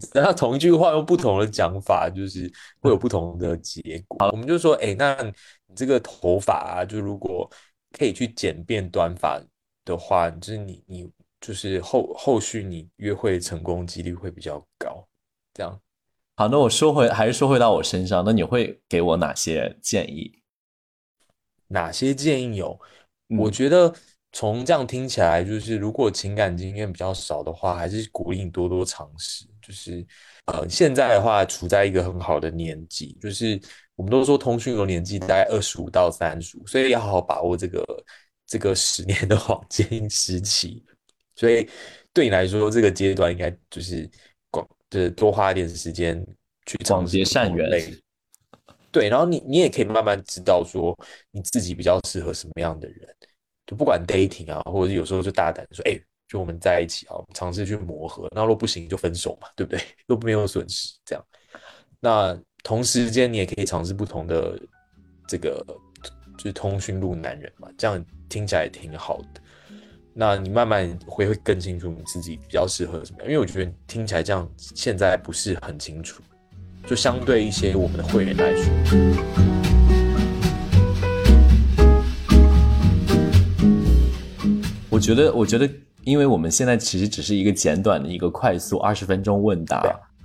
[0.14, 4.28] 然后同一句话用不同的讲法，就是会有不同的结果。
[4.30, 5.32] 我们就说，哎，那你
[5.74, 7.50] 这个头发啊，就如果
[7.96, 9.40] 可以去剪变短发
[9.84, 15.06] 的话，就是你你就是后后续你约会成功几率会比较高。
[15.54, 15.80] 这样，
[16.36, 20.40] 好，那我说回还是说回到我身上，那你会给我哪些建议？
[21.68, 22.78] 哪些建议有？
[23.38, 23.94] 我觉得
[24.32, 29.46] 从这样听起来，就是如果情感经验比较少的话，还是鼓励你多多尝试。
[29.62, 30.04] 就是
[30.46, 33.60] 呃，现在的话处在一个很好的年纪，就是
[33.94, 37.84] 我们都说通讯的年纪大概二十五到三十五，所以要好好把握这个
[38.46, 40.84] 这个十年的黄金时期。
[41.34, 41.66] 所以
[42.12, 44.08] 对你来说，这个阶段应该就是
[44.50, 46.22] 广，就是多花一点时间
[46.66, 47.70] 去广结善缘。
[48.90, 50.94] 对，然后你你也可以慢慢知道说
[51.30, 53.08] 你自己比较适合什么样的人，
[53.66, 55.98] 就不管 dating 啊，或者有时候就大胆说，哎，
[56.32, 59.78] 就我们在一起啊，尝试去磨合，那如果不行就分手嘛，对不对？
[60.08, 61.22] 又没有损失，这样。
[62.00, 64.58] 那同时间你也可以尝试不同的
[65.28, 65.62] 这个
[66.38, 69.42] 就是通讯录男人嘛，这样听起来也挺好的。
[70.14, 76.22] 那你慢慢会会更清楚你自己比较适合什么样，因为我觉得听起来这样现在不是很清楚。
[76.86, 78.72] 就相对一些我们的会员来说，
[84.88, 85.68] 我觉得，我觉得，
[86.04, 89.82] 因为我们现在其实只是一个简短的一个快速二十分钟问答，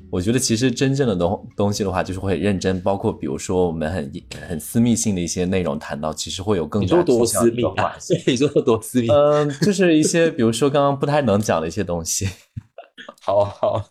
[0.10, 4.12] 我觉得其实真正的东东西的话，就是会认真，包括比如说我们很
[4.48, 9.08] 很私密性的一些内容谈到，其实会有更加多私密话， 你说多私密？
[9.10, 12.28] 嗯，就是一些比如说刚刚不太能讲的一些东西。
[13.22, 13.90] 好好。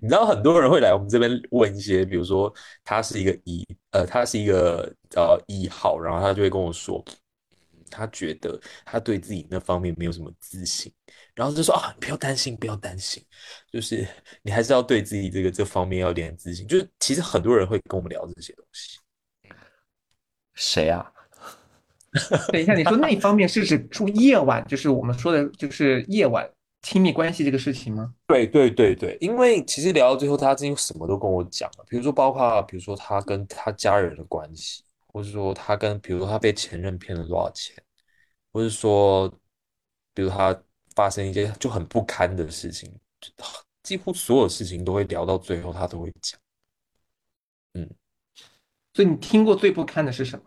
[0.00, 2.52] 你知道很多人会来我们这边问一些，比如说
[2.84, 7.02] 他是一个一呃，他是一个呃一号，然后他就会跟我说，
[7.88, 10.92] 他觉得他对自己那方面没有什么自信，
[11.34, 13.22] 然后就说啊，不要担心，不要担心，
[13.72, 14.06] 就是
[14.42, 16.66] 你还是要对自己这个这方面要有点自信。
[16.66, 18.98] 就是其实很多人会跟我们聊这些东西。
[20.54, 21.10] 谁啊？
[22.52, 26.48] 等一下，你说那一方面是指住夜晚，就是我们说的，就是夜晚。
[26.82, 28.12] 亲密关系这个事情吗？
[28.26, 37.74] 对对对对，因为其实聊到最后，他真的什么都跟我讲了，比如说包括，比如说他跟他家人的关系，或者说他跟，比如说他被前任骗了多少钱，
[38.52, 39.26] 或者说，
[40.12, 40.54] 比如他
[40.94, 42.92] 发生一些就很不堪的事情，
[43.82, 46.40] 几乎所有事情都会聊到最后，他都会讲。
[47.74, 47.88] 嗯
[48.92, 50.44] 所以你听过最不堪的是什么？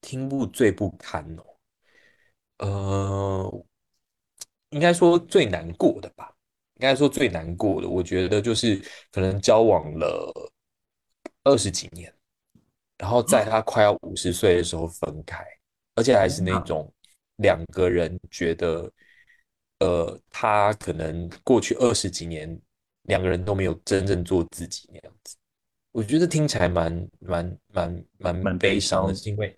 [0.00, 1.24] 听不最不堪
[2.58, 3.66] 哦，呃，
[4.70, 6.32] 应该说最难过的吧，
[6.74, 8.80] 应该说最难过的，我觉得就是
[9.10, 10.50] 可能交往了
[11.42, 12.14] 二十几年，
[12.96, 15.44] 然后在他快要五十岁的时候分开，
[15.96, 16.92] 而且还是那种
[17.36, 18.88] 两个人觉得，
[19.82, 22.56] 呃，他可能过去二十几年
[23.08, 25.34] 两个人都没有真正做自己那样子，
[25.90, 29.54] 我觉得听起来蛮蛮蛮蛮蛮悲悲伤伤的，是因为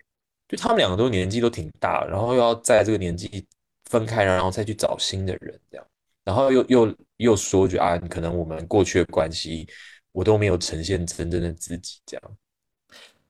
[0.49, 3.47] 就他们两个都年纪都挺大，然后又要在这个年纪
[3.91, 5.87] 分开，然后再去找新的人，这样，
[6.25, 9.69] 然后又又又说句啊，可能我们过去的关系
[10.13, 12.37] 我都没有呈现真正的自己，这样。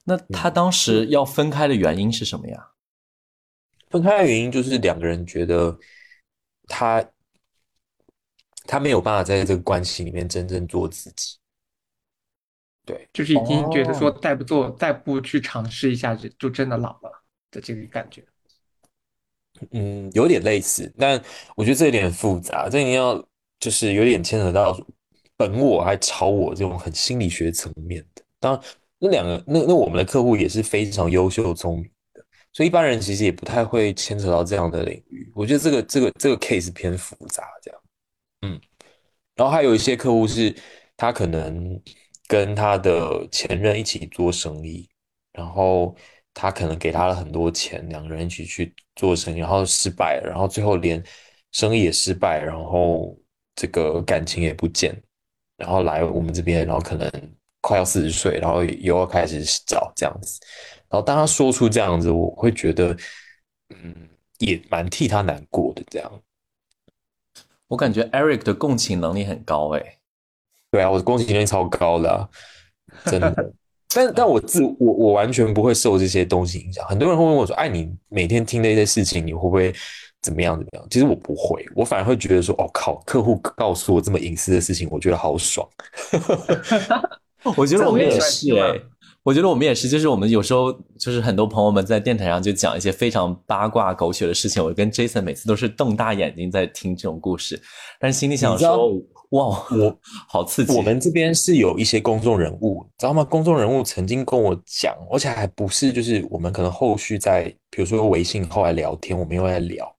[0.05, 2.69] 那他当时要分开的原因是什么呀？
[3.91, 5.77] 分开的原因就是两个人觉得
[6.67, 7.05] 他
[8.67, 11.37] 他没有办法在这个关系里面真正做自己。
[12.87, 18.23] 对，就是已经觉得说哦再不做，再不去尝试一下，就就真的老了的这个感觉。
[19.71, 21.23] 嗯，有点类似，但
[21.57, 23.17] 我觉得这有点复杂，这一定要
[23.59, 24.79] 就是有点牵扯到
[25.37, 28.23] 本我还超我这种很心理学层面的。
[28.39, 28.63] 当然，
[28.99, 31.91] 那两个那那我们的客户也是非常优秀聪明的，
[32.55, 35.31] 所以一般人其实也不太会牵扯到这样的领域。
[35.35, 37.81] 我觉得这个这个这个 case 偏复杂，这样。
[38.43, 38.61] 嗯，
[39.35, 40.55] 然后还有一些客户是
[40.97, 41.79] 他可能
[42.29, 44.89] 跟他的前任一起做生意，
[45.33, 45.95] 然后
[46.33, 51.03] 他可能给他了很多钱，两个人一起去做生意，然后失败了，然后最后连
[51.51, 53.19] 生意也失败，然后
[53.57, 54.95] 这个感情也不见，
[55.57, 57.11] 然后来我们这边，然后可能
[57.61, 60.39] 快要四十岁，然后又要开始找这样子，
[60.95, 62.97] 然后当他说出这样子，我会觉得，
[63.71, 63.93] 嗯，
[64.39, 66.09] 也蛮替他难过的这样。
[67.67, 69.99] 我感觉 Eric 的共情能力很高欸诶。
[70.71, 72.29] 对啊，我的共情能力超高的啊、
[73.11, 73.53] 真的。
[73.93, 76.87] 但但我自我我完全不会受这些东西影响。
[76.87, 79.75] 很多人会问我说：“哎，你每天听那些事情，你会不会
[80.23, 85.69] 怎么样怎么样？”其实我不会，我反而会觉得说：“哦靠，客户告诉我这么隐私的事情，我觉得好爽。
[87.57, 88.81] 我觉得我们也是诶，
[89.25, 97.61] 我觉得我们也是，就是我们有时候就是很多朋友们在电台上就讲一些非常八卦狗血的事情，我跟 Jason 每次都是瞪大眼睛在听这种故事，
[97.99, 98.93] 但是心里想说，
[99.31, 99.99] 哇，我
[100.29, 100.77] 好刺激！
[100.77, 103.25] 我们这边是有一些公众人物，知道吗？
[103.25, 109.91] 公众人物曾经跟我讲，而且还不是就是我们可能后续在比如说微信后来聊天，我们又在聊，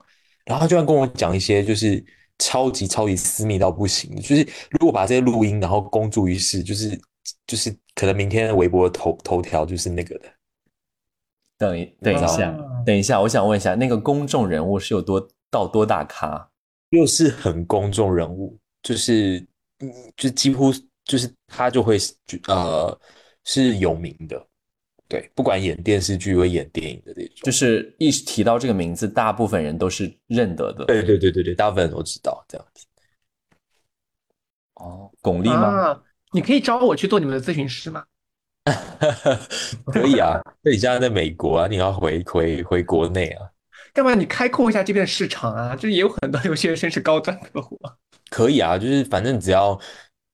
[0.46, 2.06] 然后他居然跟我讲一些就是
[2.38, 6.96] 超级超级私密到不行，就是如果把这些录音然后公诸于世，就是
[7.48, 10.26] 就是可能明天的微博头头条就是那个的。
[11.58, 16.50] 等一等一下，哦等一下，我想问一下，那个公众人物是有多到多大咖？
[16.90, 19.40] 又是很公众人物，就是
[19.80, 20.72] 嗯，就几乎
[21.04, 21.98] 就是他就会
[22.48, 23.00] 呃
[23.44, 24.46] 是有名的，
[25.08, 30.86] 对，不管演电视剧或演电影的那种，就是一提到这个名字，大部分人都是认得的。
[30.86, 32.86] 对对对对对，大部分人都知道这样子。
[34.76, 35.68] 哦，巩俐吗？
[35.68, 36.04] 啊，
[36.36, 38.04] 你可以招我去做你们的咨询师吗？
[39.88, 43.48] 可以啊，那你现在在美国啊，你要回回回国内啊，
[43.94, 45.74] 干嘛你开阔一下这边的市场啊？
[45.78, 47.94] 这也有很多留学生是高端客户啊。
[48.30, 49.80] 可以啊，就是反正只要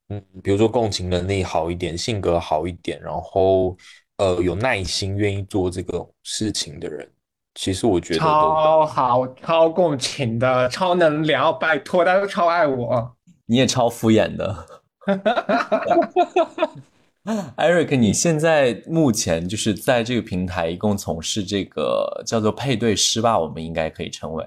[0.09, 3.77] 嗯，比如说共情能力好一点，性格好一点，然后
[4.17, 7.07] 呃有耐心，愿意做这个事情的人，
[7.53, 13.15] 其实我觉得都超好，超共情的，超能聊，拜托，大家都超爱我。
[13.45, 14.80] 你也超敷衍的。
[17.57, 24.45] Eric，你现在目前就是在这个平台一共从事这个叫做配对师吧，我们应该可以称为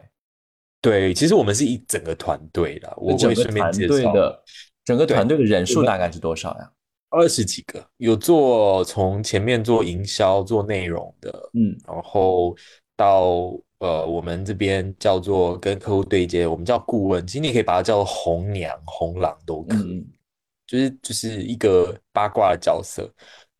[0.81, 1.15] 对。
[1.15, 3.89] 其实我们是一整个团队的，我整个会顺便团介绍。
[3.89, 4.43] 队的
[4.85, 6.71] 整个团队的人数大概是多少呀？
[7.11, 12.57] 二十几个，有做从前面做营销、做内容的，嗯，然后
[12.97, 20.07] 到呃我们这边叫做跟客户对接，我们叫顾问，其实你可以把它叫做红娘、红郎都可以，嗯
[20.67, 23.13] 就是就是一个八卦的角色。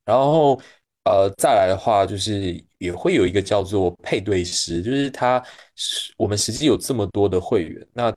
[0.05, 0.61] 然后
[1.05, 5.43] 呃再来的话，就是也会有一个叫做配对师，就是他
[5.77, 8.11] 是我们实际有这么多的会员，那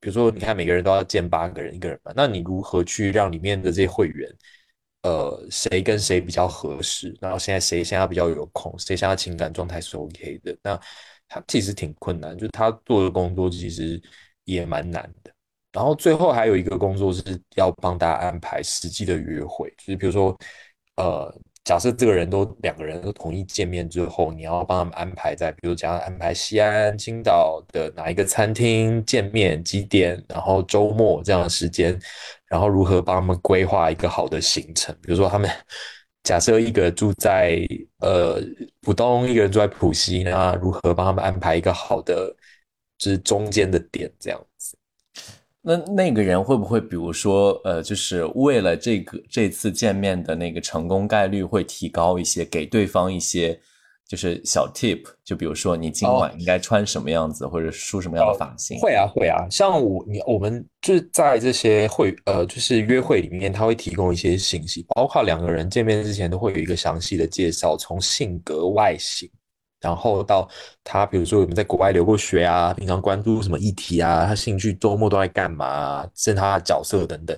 [0.00, 4.30] 比如说你看每个人都要见八个人一个人嘛，那你如何去让里面的这些会员？
[5.02, 7.16] 呃，谁跟谁比较合适？
[7.20, 8.76] 然后现在谁现在比较有空？
[8.78, 10.56] 谁现在情感状态是 OK 的？
[10.62, 10.78] 那
[11.28, 14.00] 他其实挺困难，就他做的工作其实
[14.44, 15.32] 也蛮难的。
[15.78, 17.22] 然后最后还有一个工作是
[17.54, 20.36] 要帮大家安排实际的约会，就是比如说，
[20.96, 31.96] 呃，假设这个人都两个人都同意见面之后，你要帮他们安排在，比如讲安排西安、青岛的哪一个餐厅见面几点，然后周末这样的时间，
[32.48, 34.92] 然后如何帮他们规划一个好的行程。
[35.00, 35.48] 比如说他们
[36.24, 37.56] 假设一个住在
[38.00, 38.42] 呃
[38.80, 42.34] 浦东，一个人住在浦西，那如何帮他们安排一个好的
[42.98, 44.44] 就是中间的点这样。
[45.60, 53.58] 那那个人会不会，比如说，呃，就是为了这个这次见面的那个成功概率会提高一些，给对方一些
[54.06, 58.78] 就是小 tip，就比如说你今晚应该穿什么样子，或者梳什么样的发型？
[58.78, 59.46] 会啊，会啊。
[59.50, 69.28] 像我你我们就是在这些会呃，就是约会里面，他会提供一些信息，包括两个人见面之前都会有一个详细的介绍，从性格、外形。
[69.80, 70.48] 然后到
[70.82, 77.36] 他，比如说我们在国外留过学啊，平常关注什么议题啊，他兴趣周末都在干嘛，甚至他的角色等等。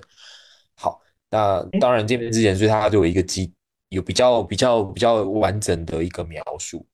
[0.75, 3.53] 好，那当然见面之前，所以他就有一个基，
[3.89, 6.85] 有比较比较比较完整的一个描述。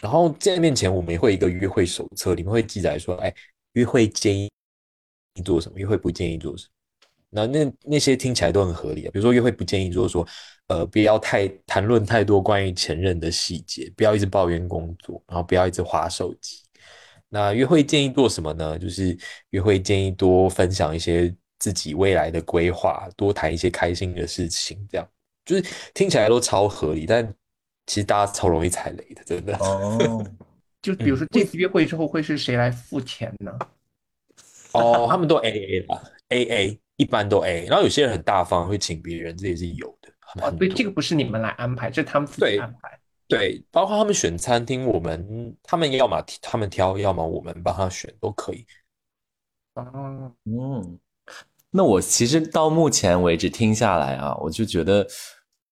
[0.00, 3.32] 然后见面前，我们也会一个约会手册，里面会记载说，哎，
[3.72, 4.50] 约会建议
[5.34, 6.70] 你做什么，约会不建议做什么。
[7.32, 10.24] 那那那些听起来都很合理啊，比如说约会不建议就是说。
[10.68, 16.62] 呃，不要太谈论太多关于前任的细节，不要一直抱怨工作，然后不要一直划手机。
[17.28, 18.78] 那约会建议做什么呢？
[18.78, 19.14] 就是
[19.50, 25.06] 约会建议多分享一些自己未来的规划，多谈一些开心的事情，这样
[25.44, 27.26] 就是听起来都超合理，但
[27.86, 29.54] 其实大家超容易踩雷的，真的。
[29.58, 30.24] 哦，
[30.80, 33.52] 就比如说这次约会之后会是谁来付钱呢？
[34.72, 40.10] 哦，他们都 A A 吧，A A 一般都 A，然后有些人很大方，会请别人，这也是有的。
[40.40, 42.98] 哦，对，这个不是你们来安排，这是他们自己安排。
[43.28, 48.64] 对，包括他们选餐厅，我们他们要么他们挑，要么我们帮他选，都可以。
[49.74, 50.98] 哦，嗯，
[51.70, 55.02] 那我其实到目前为止听下来啊，我就觉得，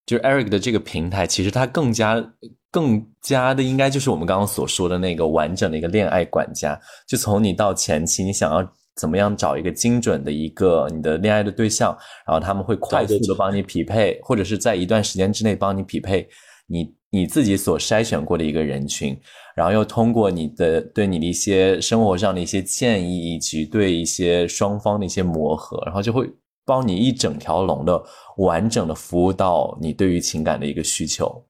[0.07, 2.23] 就是 Eric 的这个平台，其实它更加
[2.71, 8.75] 更加的应该就是我们刚刚所说的那个完整的一个恋爱管家，就从你到前期，你想要。
[9.01, 11.96] 怎么样找一个精准的一个你的恋爱的对象，
[12.26, 16.28] 然后他们会快速的帮你匹配，或者是在一段时间之内帮你匹配
[16.66, 19.18] 你你自己所筛选过的一个人群，
[19.57, 26.30] 然后又通过你的对你的一些生活上的一些建议，以及对一些双方的一些磨合，然后就会
[26.66, 28.03] 帮你一整条龙的
[28.36, 31.42] 完整的服务到你对于情感的一个需求。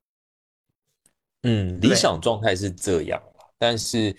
[1.42, 3.20] 嗯，理想状态是这样
[3.58, 4.14] 但是。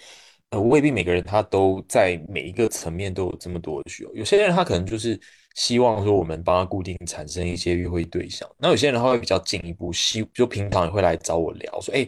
[0.52, 4.14] 呃，未必每个人他都在每一个层面都有这么多的需求。
[4.14, 5.18] 有些人他可能就是
[5.56, 8.50] 希望说我们帮他固定产生一些约会对象。
[8.58, 12.06] 那有些人他会比较进一步，希就平常也会来找我聊，说哎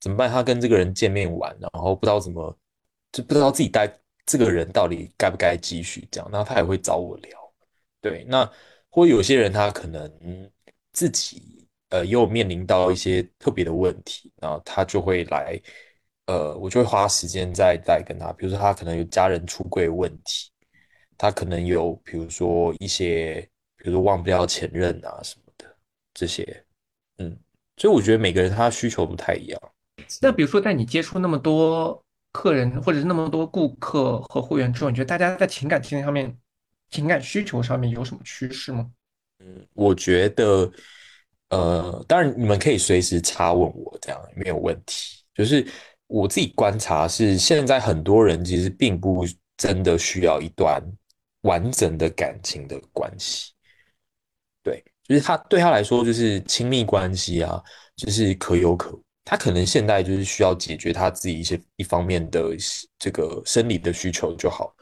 [0.00, 0.30] 怎么办？
[0.30, 2.56] 他跟这个人见面完，然后不知道怎么，
[3.10, 3.92] 就不知道自己带
[4.24, 6.30] 这个人到底该不该继续这样。
[6.30, 7.52] 那他也会找我聊。
[8.00, 8.48] 对，那
[8.88, 10.08] 或有些人他可能
[10.92, 15.60] 自己呃也有面临到一些特别的问题，然后他就会来。
[16.30, 20.48] 呃，我就会花时间在在跟他，比如说他可能有家人出柜问题，
[21.18, 23.40] 他可能有比如说一些，
[23.76, 25.66] 比如说忘不掉前任啊什么的
[26.14, 26.64] 这些，
[27.18, 27.36] 嗯，
[27.78, 29.60] 所以我觉得每个人他需求不太一样。
[30.22, 32.00] 那比如说在你接触那么多
[32.30, 36.32] 客人或者是那么多顾客和会员之后，你觉得大家在情感经验上面、
[36.90, 38.88] 情感需求上面有什么趋势吗？
[39.40, 40.70] 嗯，我觉得，
[41.48, 45.66] 呃，当然你们可以随时插问我，这样没有问题，就是。
[46.10, 49.24] 我自己观察是，现在很多人其实并不
[49.56, 50.82] 真的需要一段
[51.42, 53.52] 完整的感情的关系，
[54.60, 57.62] 对，就是他对他来说就是亲密关系啊，
[57.94, 59.00] 就是可有可无。
[59.24, 62.42] 他可能现在就是需要解决他自己一些一方面的
[62.98, 64.74] 这个生理的需求就好，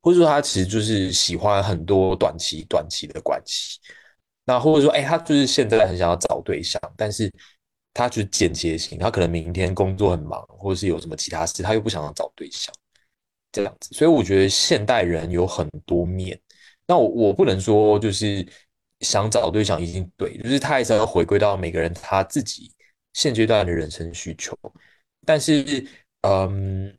[0.00, 3.80] 或者说他其实就是喜欢很多短期短期的关系，
[4.44, 7.28] 那或者说哎，他就是现在很想要找对象，但是。
[8.00, 12.74] 他就是间接性，他可能明天工作很忙，或者是有什么其他事，他又不想要找对象，
[13.52, 13.94] 这样子。
[13.94, 16.40] 所以我觉得现代人有很多面。
[16.86, 18.46] 那我我不能说就是
[19.00, 22.72] 想找对象已经对，就是他还是要回归到每个人他自己
[23.12, 24.56] 现阶段的人生需求。
[25.26, 25.86] 但是，
[26.22, 26.96] 嗯，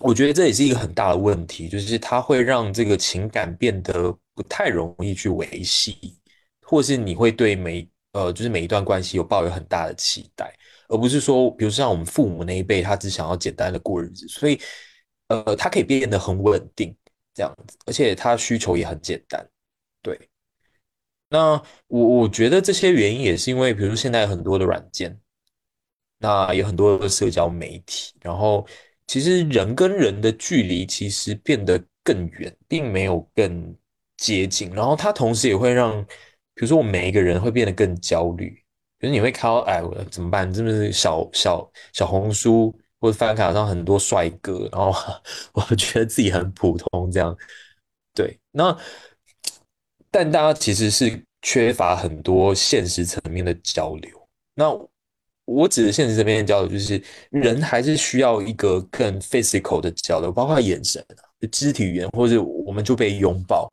[0.00, 6.18] 我觉得这也是一个很大的问题，就是它会让这个情感变得不太容易去维系，
[6.60, 7.88] 或是你会对每。
[8.16, 10.50] 呃，就是每一段关系有抱有很大的期待，
[10.88, 14.58] 而不是说，比如像我们父母那一辈，他只想要简单的过日子，所以，
[15.28, 16.96] 呃，他可以变得很稳定
[17.34, 19.46] 这样子，而且他需求也很简单。
[20.00, 20.18] 对，
[21.28, 25.14] 那我我觉得这些原因也是因为，比如说现在很多的软件，
[26.18, 28.66] 那有很多的社交媒体，然后
[29.06, 33.76] 其实人跟人的距离其实变得更远，并没有更
[34.16, 36.02] 接近，然后它同时也会让。
[36.56, 38.50] 比如说，我们每一个人会变得更焦虑，
[38.98, 40.52] 就是你会看到，哎，我怎么办？
[40.54, 44.92] 是不是小小小红书或者翻卡上很多帅哥，然后
[45.52, 47.36] 我觉得自己很普通这样。
[48.14, 48.74] 对，那
[50.10, 54.10] 但大家其实是缺乏很多现实层面的交流。
[54.54, 54.72] 那
[55.44, 61.04] 我指的现实层面的交流，就是人还是需要一个更 physical 的交流，包括眼神、
[61.52, 63.70] 肢体语言，或者我们就被拥抱。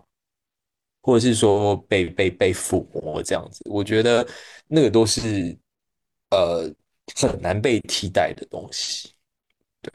[1.05, 4.25] 或者是说被被被抚摸这样子，我觉得
[4.67, 5.55] 那个都是
[6.31, 6.73] 呃
[7.13, 9.11] 很难被替代的东西。
[9.81, 9.91] 对，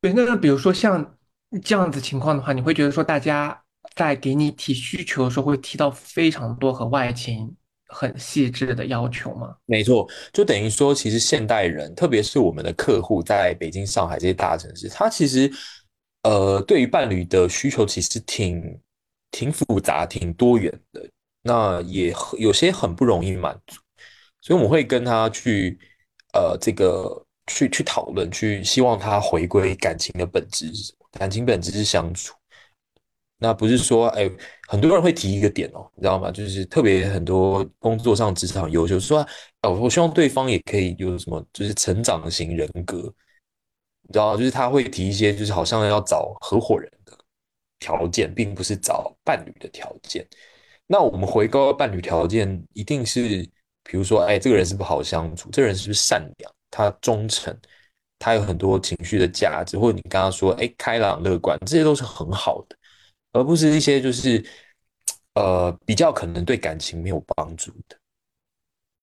[0.00, 1.18] 对，那比如说像
[1.60, 3.60] 这样子情况的话，你会觉得说大家
[3.96, 7.52] 在给你提需求的时候，会提到非常多和外勤
[7.88, 9.56] 很细致的要求吗？
[9.66, 15.50] 没错，就等于说，其实现代人，特别是我们的客户，在北京、上海这些大城市，他其实
[16.22, 18.80] 呃对于伴侣的需求其实挺。
[19.30, 21.08] 挺复杂、挺多元的，
[21.42, 23.80] 那也有些很不容易满足，
[24.40, 25.78] 所以我们会跟他去，
[26.32, 31.06] 呃，这个去去讨论，去希望他回归感情的本质是什么？
[31.12, 32.34] 感情本质是相处，
[33.38, 34.30] 那不是说，哎，
[34.68, 36.30] 很多人会提一个点哦，你知道吗？
[36.30, 39.26] 就是特别很多工作上职场优秀，说，
[39.62, 42.96] 哦，我希望对方也可以有什么，就是成长型人格，
[44.02, 46.90] 你知道，就是他会提一些，就是好像要找合伙人。
[47.78, 50.26] 条件并不是找伴侣的条件，
[50.86, 53.48] 那我们回高伴侣条件，一定是
[53.84, 57.56] 比如说，哎，这个人是不好相处，这个人是不是善良，他忠诚，
[58.18, 62.76] 他有很多情绪的价值，或者你刚刚说，哎，开朗乐观，这些都是很好的，
[63.32, 64.44] 而不是一些就是
[65.34, 67.96] 呃比较可能对感情没有帮助的。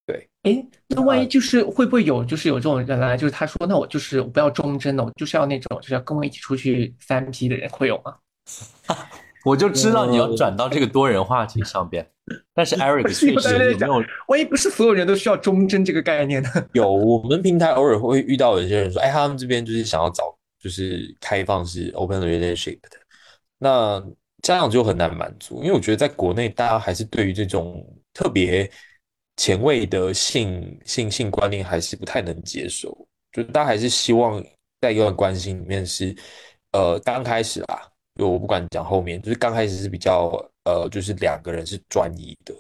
[0.06, 8.18] 对，哎，那万一就是会不会有就是有这种人来，就是他说，那我就是我不要忠贞的，我就是要那种就是要跟我一起出去三 P 的人，会有吗？
[9.46, 12.08] 我就知道你要转到这个多人话题上边，
[12.54, 14.04] 但是 Eric 确实有没有？
[14.28, 16.50] 万一不是所有人都需要忠贞这个概念呢？
[16.72, 22.98] 有，我们平台偶尔会遇到有些人说，哎，他们这边就是想要找就是开放式 open relationship 的，
[23.58, 24.02] 那
[24.42, 28.70] 这样就很难满足，因为我觉得在国内大家还是对于这种特别
[29.36, 32.98] 前卫的性性性观念还是不太能接受，
[33.34, 34.42] 就大家还是希望
[34.80, 36.16] 在一段关系里面是
[36.72, 37.90] 呃刚开始啊。
[38.16, 40.32] 就我不管讲后面，就是刚开始是比较
[40.66, 42.54] 呃，就是两个人是专一的，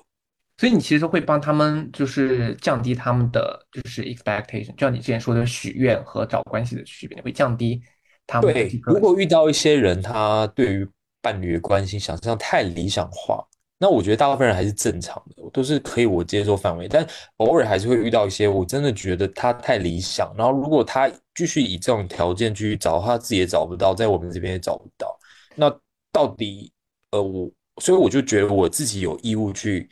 [0.58, 7.82] 所以你其实会帮他们就是降低他们的就是 expectation，就像你之前说的许愿和找关系的区别，你会降低
[8.26, 8.52] 他们。
[8.52, 10.88] 对，如果遇到一些人，他对于
[11.22, 13.46] 伴侣的关系想象太理想化，
[13.78, 25.18] 那我觉得大部分人还是正常的，都是可以我接受范围，但偶尔还是会遇到一些我真的觉得他太理想，然后如果他继续以这种条件继续找，他自己也找不到，在我们这边也找不到。
[25.56, 25.70] 那
[26.12, 26.72] 到底，
[27.12, 27.52] 呃，我
[27.82, 29.90] 所以我就觉得我自己有义务去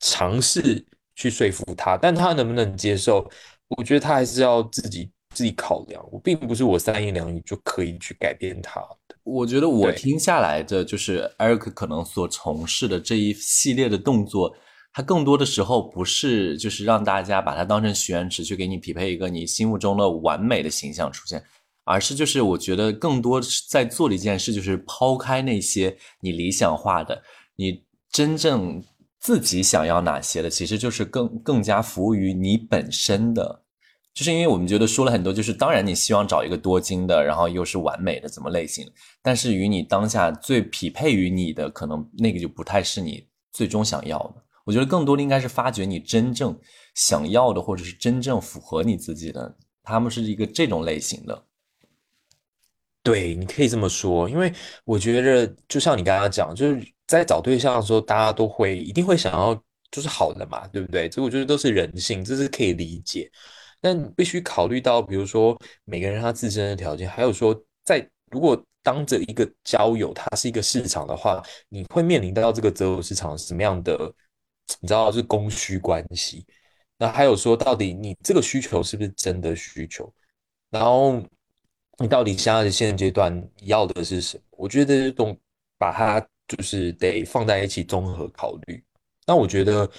[0.00, 0.84] 尝试
[1.14, 3.28] 去说服他，但他能不能接受，
[3.68, 6.04] 我觉得他还是要自己自己考量。
[6.12, 9.16] 我并不是我三言两语就可以去改变他的。
[9.24, 14.54] 我觉得我听下来的就是 Eric 可能所从事的这一系列的动作，
[14.92, 21.42] 他更多的时候不是就是让大家把它当成许愿池去给你匹配一个你心目中的完美的形象出现。
[21.86, 27.22] 而是就是我觉得更多在做的一件事，就是抛开那些你理想化的，
[27.54, 28.82] 你真正
[29.20, 33.62] 自己想要哪些的，其实就是更更加服务于你本身的。
[34.12, 38.90] 就是因为我们觉得说了很多，就是当然你希望找一个多金的，然后又是完美的怎么类型，
[39.22, 44.42] 但是与你当下最匹配于你的，可能那个就不太是你最终想要的。
[44.64, 46.58] 我觉得更多的应该是发掘你真正
[46.94, 51.45] 想要的，或者是真正符合你自己的，他们是一个这种类型的。
[53.06, 54.52] 对，你可以这么说，因为
[54.84, 59.54] 我觉得，就像你刚刚讲，就是在找对象的时候，大家都会一定会想要
[59.92, 61.08] 就是好的嘛，对不对？
[61.08, 63.30] 这我觉得都是人性，这是可以理解。
[63.80, 73.96] 但必须考虑到，比如说每个人他自身的条件，还有说，在如果当着一个交友，它是一个市场的话，你会面临到这个择偶市场什么样的？
[74.80, 76.44] 你知道是供需关系。
[76.98, 80.12] 那还有说，到底你这个需求是不是真的需求？
[80.70, 81.22] 然后。
[81.98, 84.42] 你到底现在的现阶段要的是什么？
[84.50, 85.38] 我觉得这种
[85.78, 88.82] 把它就是得放在一起综合考虑。
[89.26, 89.90] 那我觉得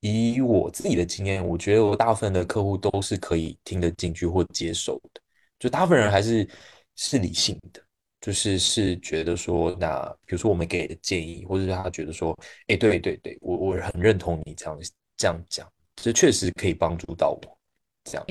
[0.00, 5.20] 以我自己的经验，我觉得我大部分的客户都是可以听得进去或接受的。
[5.58, 6.48] 就大部分人还是
[6.96, 7.82] 是理性的，
[8.20, 12.34] 就是是觉得说，那比如说我们给的建议，或者是他觉得说，
[12.68, 14.78] 哎，对对对，我我很认同你这样
[15.16, 17.58] 这样讲，这确实可以帮助到我。
[18.04, 18.26] 这样，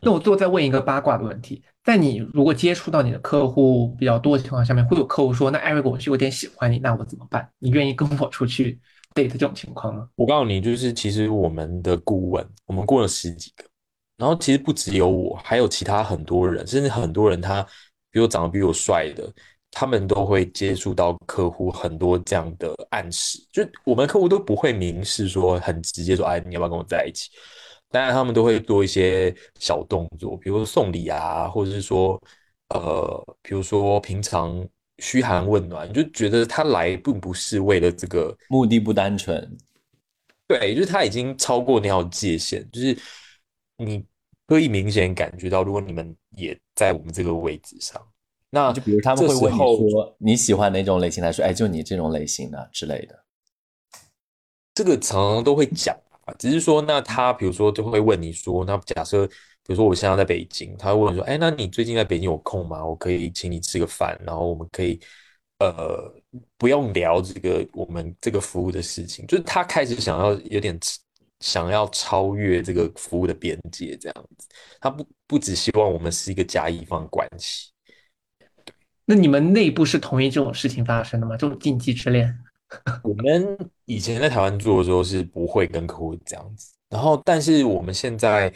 [0.00, 1.62] 那我最后再问一个八卦的问题。
[1.86, 7.48] 在你如果接触到你的客户比较多的情况下面，会有客户说：“那艾瑞克，我是有点喜欢你，那我怎么办？
[7.60, 8.76] 你愿意跟我出去
[9.14, 10.08] date 这种情况吗？
[10.16, 13.64] 我告诉你，就是其实我们的顾问，我们过了十几个，
[14.16, 17.64] 然后其实不只有我，还有其他很多人，甚至很多人他
[18.10, 19.32] 比我长得比我帅的，
[19.70, 27.30] 他们都会接触到客户很多这样的暗示，就我们客户都不会明示说很直接说，哎，你要不要跟我在一起？
[27.90, 32.20] 当然他们都会做一些小动作，比如说送礼啊，或者是说，
[32.70, 34.66] 呃，比如说平常
[34.98, 39.56] 嘘寒问暖，就觉得他来并不是为了这个目的不单纯。
[40.48, 42.96] 对，就是他已经超过那条界限，就是
[43.78, 44.04] 你
[44.46, 48.00] 可以明显感觉到，如果你们也在我们这个位置上，
[48.50, 49.58] 那就比如他们会问你
[49.90, 53.24] 说你喜欢哪种类型，来说哎，就你这种类型的之类的。
[54.72, 59.34] 这个常常都会讲啊，只是说，那他比如说就会问你说，那假设比
[59.68, 62.84] 如说我现在在北京，他会问说，哎，那你最近在北京有空吗？
[62.84, 65.00] 我可以请你吃个饭，然后我们可以
[65.58, 66.12] 呃
[66.56, 70.78] 不用聊这个我们这个服务的事情，就是他开始想要有点
[71.40, 74.48] 想要超越这个服务的边界，这样子，
[74.80, 77.70] 他不不只希望我们是一个甲乙方关系。
[79.04, 81.36] 那你们内部是同意这种事情发生的吗？
[81.36, 82.36] 这种禁忌之恋？
[83.02, 88.52] 我们以前在台湾做的时候是不会跟客户这样子，然后但是我们现在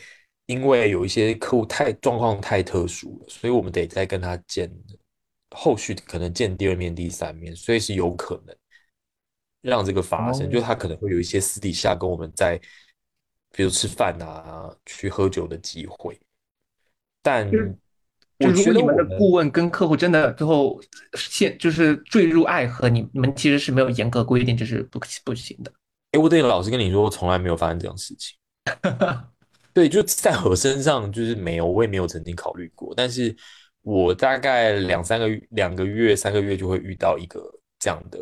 [0.47, 4.69] 因为有一些客户太状况太特殊了，所以我们得再跟他见，
[5.51, 8.57] 后续可能见第二面、第三面，所以是有可能
[9.63, 10.51] 让这个发生，哦。
[10.51, 12.61] 就他可能会有一些私底下跟我们在，
[13.53, 16.19] 比如吃饭啊、去喝酒的机会，
[17.23, 17.49] 但
[18.41, 20.81] 就如果你们的觉得顾问跟客户真的最后
[21.15, 25.71] 陷就是坠入爱河，你你们其实是没有严格规定这是不不行的。
[26.13, 28.37] 哎，我得老实跟你说，我从来没有发生这种事情。
[29.73, 32.93] 对，就在我身上就是没有，我也没有曾经考虑过。
[32.97, 33.35] 但是
[33.83, 37.41] 我大概两三个月、两个月、三个月就会遇到一个
[37.79, 38.19] 这样的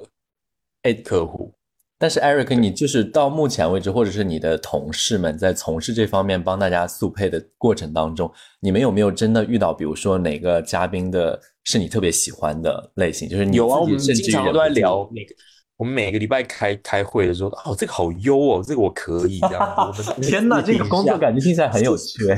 [0.83, 1.55] 哎客户。
[1.99, 8.31] 但是 Eric，你就是到目前为止，或者是你的同事们在从事这方面帮大家速配的过程当中，
[8.61, 13.29] 你们有没有真的遇到，比如说哪个嘉宾的是你特别喜欢的类型？
[13.29, 15.35] 就是你有啊，我们经常都在聊那个。
[15.77, 19.75] 我们每个礼拜开开会的时候，哦，这个好优哦，这个我可以这样。
[19.77, 21.33] 我们 天哪，这个工作感。
[21.33, 22.27] 感觉听起来很有趣。
[22.31, 22.37] 哎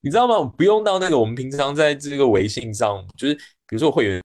[0.00, 0.52] 你知道吗？
[0.56, 4.22] 不用到那个，我们平常在这个微信上，就是比如说会员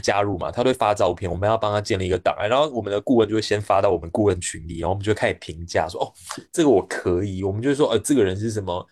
[0.00, 6.12] 加入嘛，他都会发照片，我们要帮他建立一个档案，然后我们的顾问就会先发到我们顾问群里，然后我们就会开始评价说，哦，
[6.52, 8.86] 这个我可以，我们就会说，呃，这个人是什么？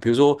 [0.00, 0.38] 比如说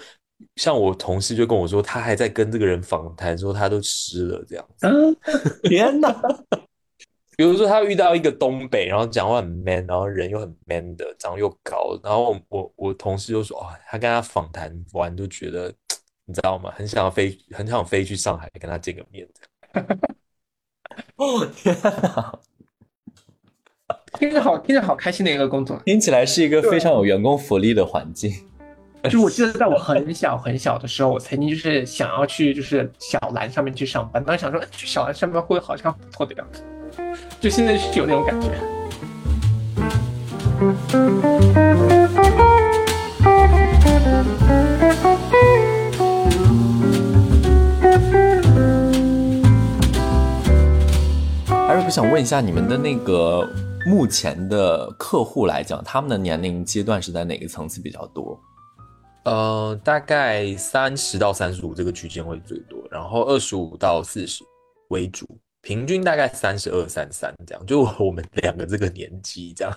[0.56, 4.86] 像我同事就跟我说，他还在跟这个人访谈，说他都湿了这样子。
[4.86, 5.16] 嗯，
[5.62, 6.12] 天哪！
[7.38, 15.70] 比如说他遇到一个东北，然后讲话很 man，然后人又很 man 的，长得又高，然后我我我同事就说，哦，他跟他访谈完就觉得，
[16.24, 16.72] 你知道吗？
[16.74, 19.28] 很想要飞，很想飞去上海跟他见个面。
[21.16, 22.38] 哦天哪！
[24.18, 25.80] 听着好听着好开心的一个工作。
[25.84, 28.32] 听起来是一个非常有员工福利的环境。
[29.04, 36.62] 就是我记得在我很小很小的时候，我曾经就是想要去就是小蓝上面去上班，当时想说哎去小蓝上班会好像不错的样子，
[37.40, 38.48] 就现在是有那种感觉。
[51.68, 53.44] 艾瑞克想问一下，你们的那个
[53.86, 58.40] 目前的客户来讲，他们的年龄阶段是在哪个层次比较多？
[59.24, 64.44] 呃，大概三十到三十五这个区间会最多，然后二十五到四十
[64.90, 65.26] 为主，
[65.60, 69.76] 平均大概三十二、三三这样，就我们两个这个年纪这样。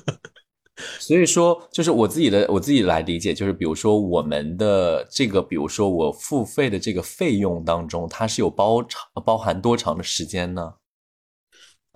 [1.00, 10.74] 所以说，就是我自己的我自己来理解，就是比如说我们的这个，比如说我付费的这个费用当中，它是有包长包含多长的时间呢？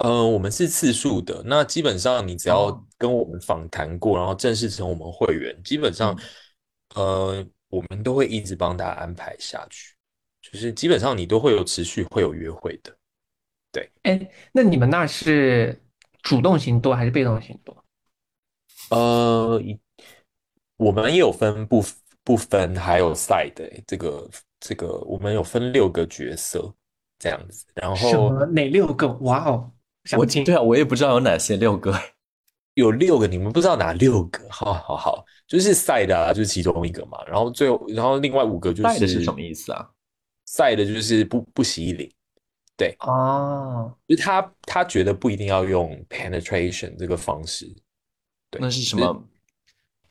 [0.02, 6.18] 呃，我们是次数的，那基本上你只要哦跟我们访谈过，然后正式成我们会员，基本上，
[6.96, 9.94] 呃，我们都会一直帮大家安排下去，
[10.40, 12.92] 就是基本上你都会有持续会有约会的。
[13.70, 15.80] 对哎，那你们那是
[16.20, 17.84] 主动型多还是被动型多？
[18.90, 19.78] 呃，一
[20.76, 21.82] 我们也有分不
[22.24, 26.74] 不分，还有 side 欸这个这个，我们有分六个角色
[27.20, 29.06] 这样子，然后什么哪六个？
[29.20, 29.72] 哇哦，想
[30.16, 30.44] 我听。
[30.44, 31.96] 对啊，我也不知道有哪些六个。
[32.74, 34.40] 有六个，你们不知道哪六个？
[34.48, 39.86] 好好好，就是 side 啊，就是其中一个嘛，然后最后，然后另外五个就带的是是什么意思啊
[40.48, 42.10] ？side 就是不不洗衣领，
[43.00, 47.66] 哦，就是他他觉得不一定要用 penetration 这个方式，
[48.50, 49.22] 对那是什么？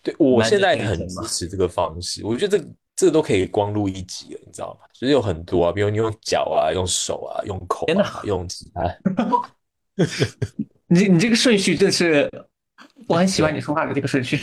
[0.03, 2.65] 对我现在很支持这个方式，我觉得这
[2.95, 4.87] 这都可以光录一集了，你知道吗？
[4.93, 8.83] 就是有很多啊，比如你用脚啊，用手啊，用口啊，用其他，
[10.87, 12.29] 你你这个顺序真是，
[13.07, 14.39] 我很喜欢你说话的这个顺序。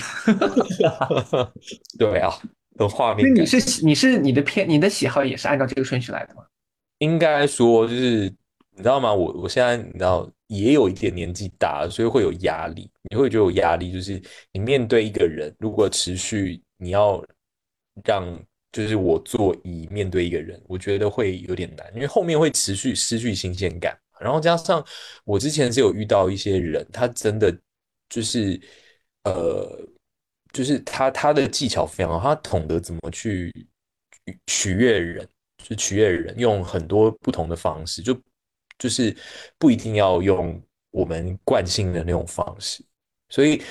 [1.98, 2.32] 对啊，
[2.78, 3.28] 有画面。
[3.28, 6.42] 那你是你是你的偏你的喜好也是按照这个顺序来的吗？
[6.98, 8.32] 应该说就是
[8.70, 9.12] 你知道吗？
[9.12, 12.90] 我我现在你知道也有一点年纪大了，所以会有压力。
[13.10, 14.20] 你会觉得有压力，就是
[14.52, 17.24] 你面对一个人，如果持续你要
[18.04, 18.24] 让
[18.70, 23.96] 就是我做以面对一个人，我觉得会有点难，因为后面会持续失去新鲜感。
[24.20, 24.84] 然后加上
[25.24, 27.56] 我之前是有遇到一些人，他真的
[28.08, 28.60] 就是
[29.24, 29.86] 呃，
[30.52, 33.52] 就是他他的技巧非常好，他懂得怎么去
[34.46, 35.28] 取悦人，
[35.62, 38.18] 就取悦人，用很多不同的方式，就
[38.78, 39.16] 就是
[39.58, 42.84] 不一定要用我们惯性的那种方式，
[43.28, 43.62] 所以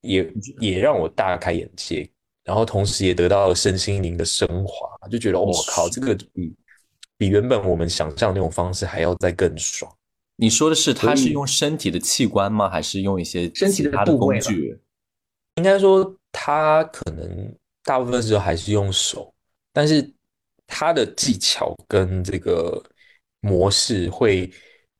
[0.00, 2.08] 也也让我大开眼界，
[2.44, 6.54] 然后同时也得到了身心灵的升华，就觉得我靠，这个比
[7.22, 9.88] 比原本我们想象那种方式还要再更爽。
[10.34, 12.68] 你说的是他是用身体的器官吗？
[12.68, 14.76] 还是用一些身体的工具？
[15.54, 19.32] 应该说他可能大部分时候还是用手，
[19.72, 20.12] 但是
[20.66, 22.82] 他的技巧跟这个
[23.38, 24.50] 模式会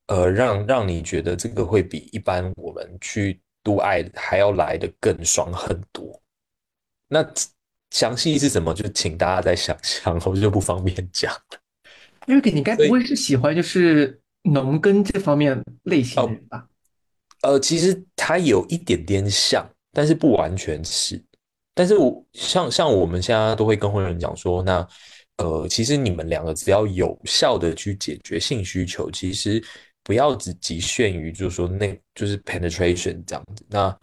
[0.07, 6.23] 呃让让你觉得这个会比一般我们去度爱还要来的更爽很多。
[7.09, 7.29] 那
[7.91, 11.35] 详细是什么，就请大家再想象，我就不方便讲。
[12.27, 16.67] Eric，你该不会是喜欢就是农耕这方面类型的人吧？
[17.43, 21.23] 呃，其实它有一点点像，但是不完全是。
[21.75, 24.87] 但是我像像我们现在都会跟会员讲说，那
[25.39, 29.63] 呃，其实你们两个只要有效的去解决性需求，其实
[30.05, 33.99] 不要只局限于就是说那就是 penetration 这样子，那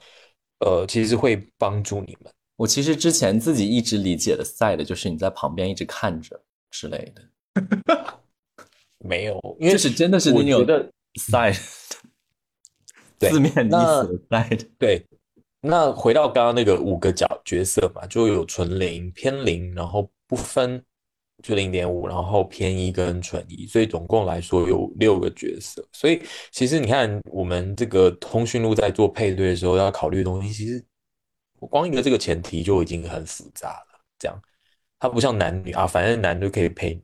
[0.59, 2.33] 呃，其实会帮助你们。
[2.57, 6.41] 我其实之前自己一直理解的 side 就是你在旁边一直看着
[6.71, 7.21] 之类的，
[8.99, 11.59] 没有，因为就是真的是那种我觉得 side
[13.17, 14.67] 对字面意思 side。
[14.77, 15.05] 对，
[15.61, 20.83] 那回到刚刚那个五个角角色嘛，就有纯零、偏零，然后不分
[21.41, 25.81] 就零点五，然后偏一跟纯一，所以总共来说有六个角色。
[25.93, 26.21] 所以
[26.51, 30.83] 其实你看，我们这个通讯录在做配对的时候要考虑的东西，其实
[31.59, 33.99] 我光一个这个前提就已经很复杂了。
[34.17, 34.41] 这样，
[34.99, 37.01] 它不像男女啊，反正男就可以配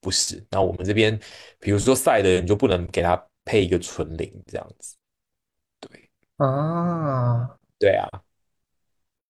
[0.00, 0.44] 不是。
[0.50, 1.18] 那我们这边，
[1.58, 4.96] 比如说赛的人就不能给他配一个纯零这样子。
[5.80, 8.08] 对啊，对啊，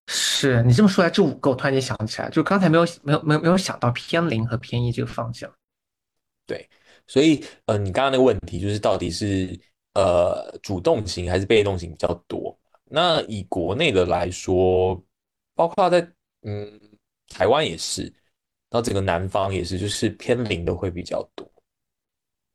[0.06, 5.52] 是你这么说来，这五个我突然间想起来，就刚才没有没有没有没有想到偏零和偏一这个方向。
[6.46, 6.68] 对
[7.06, 9.58] 所以，呃，你刚刚那个问题就是到底是
[9.94, 12.56] 呃主动型还是被动型比较多？
[12.84, 15.00] 那以国内的来说，
[15.54, 16.00] 包括在
[16.42, 16.80] 嗯
[17.28, 18.12] 台湾也是，
[18.70, 21.50] 然后整个南方也是，就是偏零的会比较多。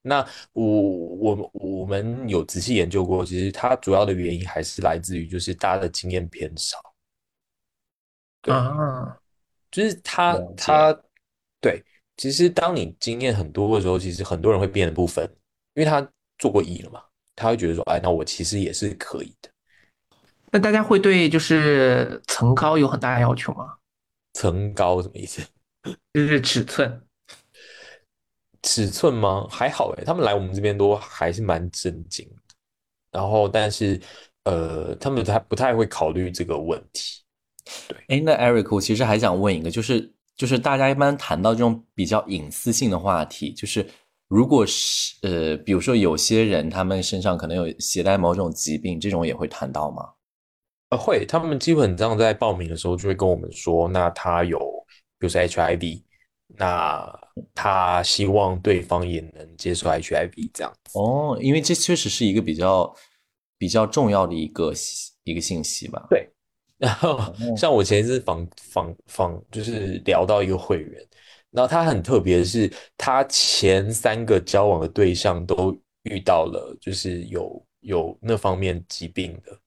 [0.02, 6.78] 那我我我们有仔细研究过，其实它主要的原因还是来自于就是大家的经验偏少。
[8.42, 9.18] 对啊，
[9.72, 10.96] 就是他他
[11.60, 11.84] 对，
[12.18, 15.28] 其实当你经验很多的时候，其实很多人会变得不分，
[15.74, 17.04] 因为他做过一了嘛，
[17.36, 19.50] 他会觉得说，哎，那我其实也是可以的。
[20.52, 23.76] 那大家会对就是层高有很大的要求吗？
[24.34, 25.42] 层高什么意思？
[26.14, 27.02] 就是尺寸。
[28.64, 29.48] 尺寸吗？
[29.50, 32.56] 还好诶，他们来我们这边都还是蛮震惊的。
[33.12, 34.02] 然后，但是
[34.46, 37.22] 呃，他们他不太会考虑这个问题。
[38.08, 43.88] 哎，那 Eric，我其实还想问一个，就是就是大家一般谈到这种比较隐私性的话题，就是
[44.28, 50.10] 如果是呃，比如说有些人他们身上可能有携带某种疾病，这种也会谈到吗？
[50.90, 54.75] 呃，会，他们基本上在报名的时候就会跟我们说，那他有，
[55.26, 56.04] 比如说 HIV，
[56.56, 57.20] 那
[57.56, 61.00] 他希望对方也能接受 HIV 这样子。
[61.00, 62.96] 哦，因为这确实是一个比较
[63.58, 66.06] 比较重要的一个信一个信息吧。
[66.12, 66.30] 对，
[66.78, 67.20] 然后
[67.58, 71.04] 像我前一次访访访，就是聊到一个会员，
[71.50, 79.60] 然后他很特别的是，他前三个交往的对象都遇到了，就是有有那方面疾病的，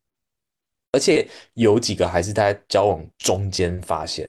[0.93, 4.25] 而且有几个还是在交往中间发现，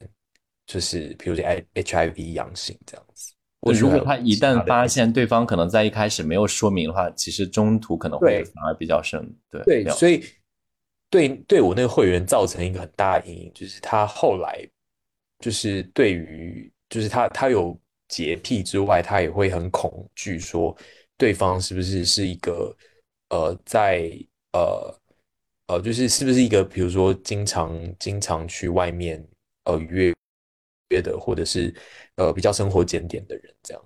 [0.69, 1.43] 就是比如说
[1.73, 3.33] HIV 阳性这样子。
[3.61, 9.19] 我如果他一旦发现对方可能在一开始没有说明的话，其实中途可能会对反而比较深。
[9.49, 10.23] 对对，所以
[11.09, 14.63] 对对我那个会员造成一个很大的阴影，就是他后来
[15.39, 17.77] 就是对于就是他他有
[18.07, 20.77] 洁癖之外，他也会很恐惧说
[21.17, 22.73] 对方是不是是一个
[23.29, 24.09] 呃在
[24.53, 24.95] 呃
[25.67, 29.21] 呃就是是不是一个比如说经常经常去外面
[29.65, 30.13] 呃约
[30.89, 31.73] 约的，或者是
[32.15, 33.83] 呃比较生活检点的人这样。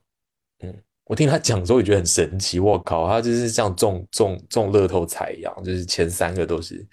[0.63, 0.73] 嗯
[1.05, 6.88] 我听他讲的时候也觉得很神奇，我靠，他就是像中中中乐透彩一样，就是前三个都是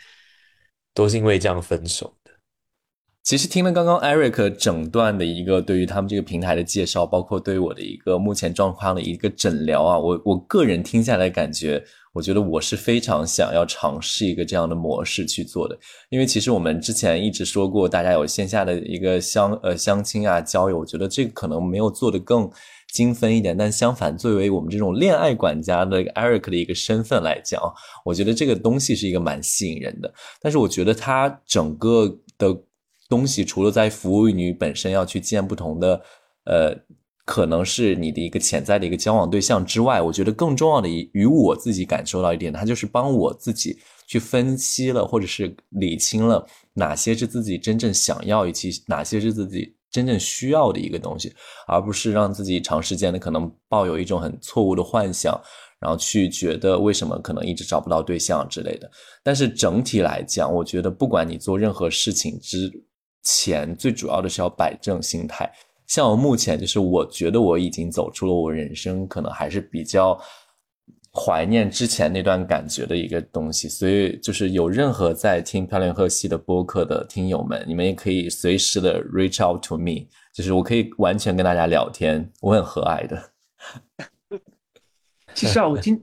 [0.93, 2.32] 都是因为这样分手的。
[3.23, 11.81] 其实听了刚刚 Eric 整段的一个对于他们这个平台的介绍，包括对我的一个目前状况的一个诊疗啊，我我个人听下来感觉，
[12.12, 15.78] 我觉得我是非常想要尝试一个这样的模式去做的，
[16.09, 22.51] 因为其实我们之前一直说过，大家有线下的一个相呃相亲啊交友，我觉得这个可能没有做的更
[22.93, 27.61] 精分一点，但相反，作为我们这种恋爱管家的 Eric 的一个身份来讲，
[28.05, 32.57] 我觉得这个东西是一个蛮吸引人的，但是我觉得它整个的。
[33.09, 36.01] 东西除了在服务于你本身要去见不同的，
[36.45, 36.73] 呃，
[37.25, 46.45] 可能是你的一个潜在的一个交往对象之外，我觉得更重要的一与我自己感受到一点，它就是帮我自己去分析了或者是理清了
[46.75, 51.33] 哪些是自己真正想要以及哪些是自己真正需要的一个东西，
[51.67, 55.41] 而不是让自己长时间的可能抱有一种很错误的幻想，
[55.79, 58.91] 然后去觉得为什么可能一直找不到对象之类的。
[59.23, 62.71] 但是整体来讲，我觉得不管你做任何事情之
[63.23, 65.51] 前最主要的是要摆正心态，
[65.91, 70.17] 像我目前就是，我觉得我已经走出了我人生可能还是比较
[71.12, 83.33] 怀念之前那段感觉的一个东西，所以就是有任何在听漂亮贺系的播客的听友们，你们也可以随时的 reach out to me，就是我可以完全跟大家聊天，我很和蔼的。
[85.35, 86.01] 其实啊，我今。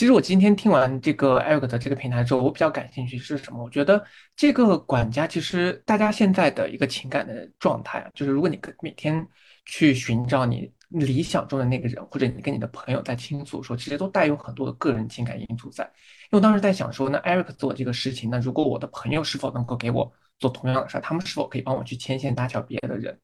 [0.00, 3.62] 其实我今天听完这个 Eric 的这个平台之后，我比较感兴趣是什么？
[3.62, 4.02] 我觉得
[4.34, 9.22] 这个管家其实大家现在的一个情感的状态啊，就是如果你每天
[9.66, 15.84] 去寻找你理想中的那个人，或者你跟你的朋友在倾诉说，其实都带有很多的个人情感因素在。
[15.84, 15.90] 因
[16.30, 23.20] 为我当时在想说，那 Eric 做这个事情，那如果我的朋友是否能够给我做同样的事儿，他们是否可以帮我去牵线搭桥别的人？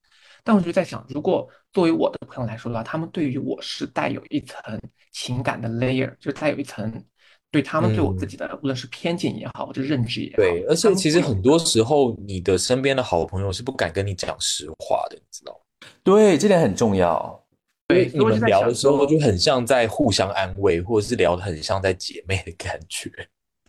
[0.47, 7.05] 但我就在想，如果作为我的朋友来说的话，他们对于我是带有一层情感的 layer，就带有一层
[7.51, 10.37] 对他们对我自己的，无论是偏见也好，或者认知也好。
[10.37, 15.89] 对，而且其实很多时候，你的身边的好朋友是不敢跟你讲实话的，你知道吗？
[16.05, 17.45] 对，这点很重要。
[17.89, 23.11] 对，你们聊的时候就很像在互相安慰，或者是聊的很像在姐妹的感觉，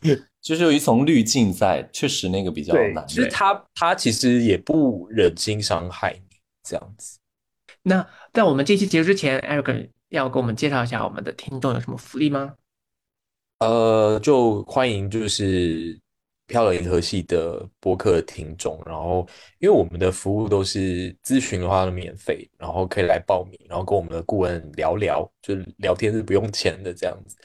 [0.44, 3.04] 就是有一层滤镜在，确实那个比较难。
[3.08, 6.27] 其实他他其实也不忍心伤害你。
[6.68, 7.18] 这样子，
[7.84, 12.56] 那在我们这期结束之前，Eric 要给我们介绍一下我们的听众有什么福利吗？
[13.60, 15.98] 呃，就欢迎就是
[16.48, 19.26] 漂流银河系的播客听众，然后
[19.60, 27.38] 因为我们的服务都是咨询的话都免费，然后可以来报名，然后跟我们的顾问聊聊，就是聊天是不用钱的这样子。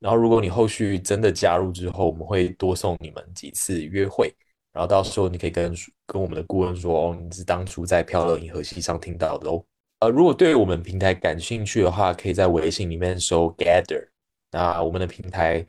[0.00, 4.34] 然后如果你后续真的加入之后，我们会多送你们几次约会。
[4.74, 5.72] 然后到时候你可以跟
[6.06, 9.64] 跟我们的顾问说哦，你是当初在漂流银河系上听到的哦。
[10.00, 14.08] 呃，如果对我们平台感兴趣的话，可以在微信里面搜 Gather，
[14.50, 15.64] 那我们的平台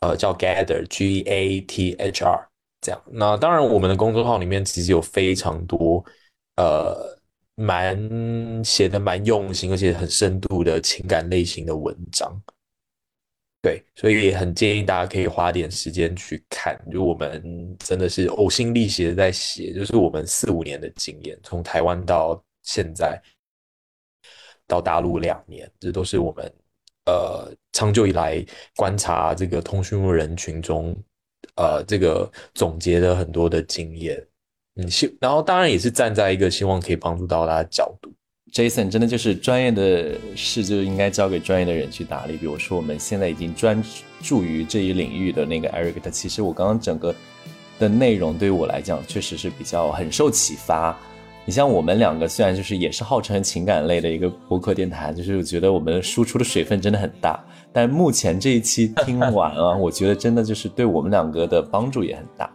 [0.00, 2.48] 呃叫 Gather，G A T H R
[2.80, 3.00] 这样。
[3.06, 6.02] 那当然，我们的公众号里面其实有非常多
[6.56, 6.96] 呃
[7.54, 12.42] 蛮写的蛮用心，而且很深度的情感类型的文章。
[13.60, 23.20] 对，所以也很建议大家可以花点时间去看，就我们真的是呕心沥血的在写，就是我们四五年的经验，从台湾到现在，
[24.66, 26.52] 到大陆两年，这都是我们
[27.06, 28.44] 呃长久以来
[28.76, 30.96] 观察这个通讯录人群中，
[31.56, 34.24] 呃这个总结的很多的经验，
[34.76, 38.14] 嗯，希然后当然也是站在一个希望可以帮助到大家角度。
[38.52, 42.36] Jason 真的就是专业的事就应该交给专业的人去打理。
[42.36, 43.82] 比如说，我们现在已经专
[44.22, 47.14] 注于这一领域的那个 Eric，他其实我刚刚整个
[47.78, 50.98] 的内容对于我来讲，确实是比较很受启发。
[51.44, 57.42] 你像我们两个，虽然就是也是号称情感类的一个播客电台，就是我觉得我们输出的水分真的很大。
[57.72, 62.50] 但目前这一期听完啊， 我觉得真的就是对我们两个的帮助也很大。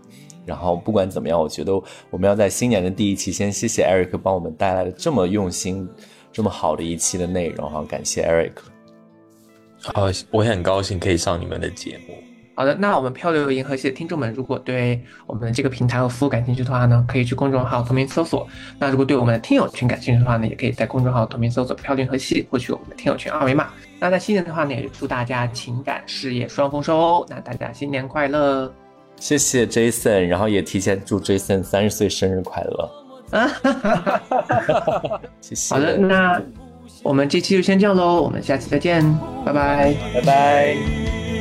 [0.46, 1.74] 然后不管怎么样，我觉得
[2.10, 5.88] 我们要在新年的第一期先谢谢 Eric 帮我们带来了这么用心、
[6.32, 8.52] 这么好的一期的内容哈，感谢 Eric。
[9.82, 12.16] 好，我也很高兴可以上你们的节目。
[12.56, 18.48] 好的，那我们漂流银河系的听众们，如果对我们的这个平台和服务感兴趣的话呢，可以去公众号同名搜索。
[18.78, 23.70] 那如果对我们的听友群感兴趣的话呢，也可以在公众号同名搜索“漂流银河系”获取我们的听友群二维码。
[24.00, 27.26] 那在新年的话呢，也祝大家情感事业双丰收哦。
[27.28, 28.72] 那大家新年快乐！
[29.20, 32.92] 谢谢 Jason，然后也提前祝 Jason 三十岁生日快乐。
[33.32, 33.50] 啊，
[35.42, 35.74] 谢谢。
[35.74, 36.42] 好的，那
[37.02, 39.04] 我们这期就先这样喽，我们下期再见，
[39.46, 41.33] 拜拜，拜拜。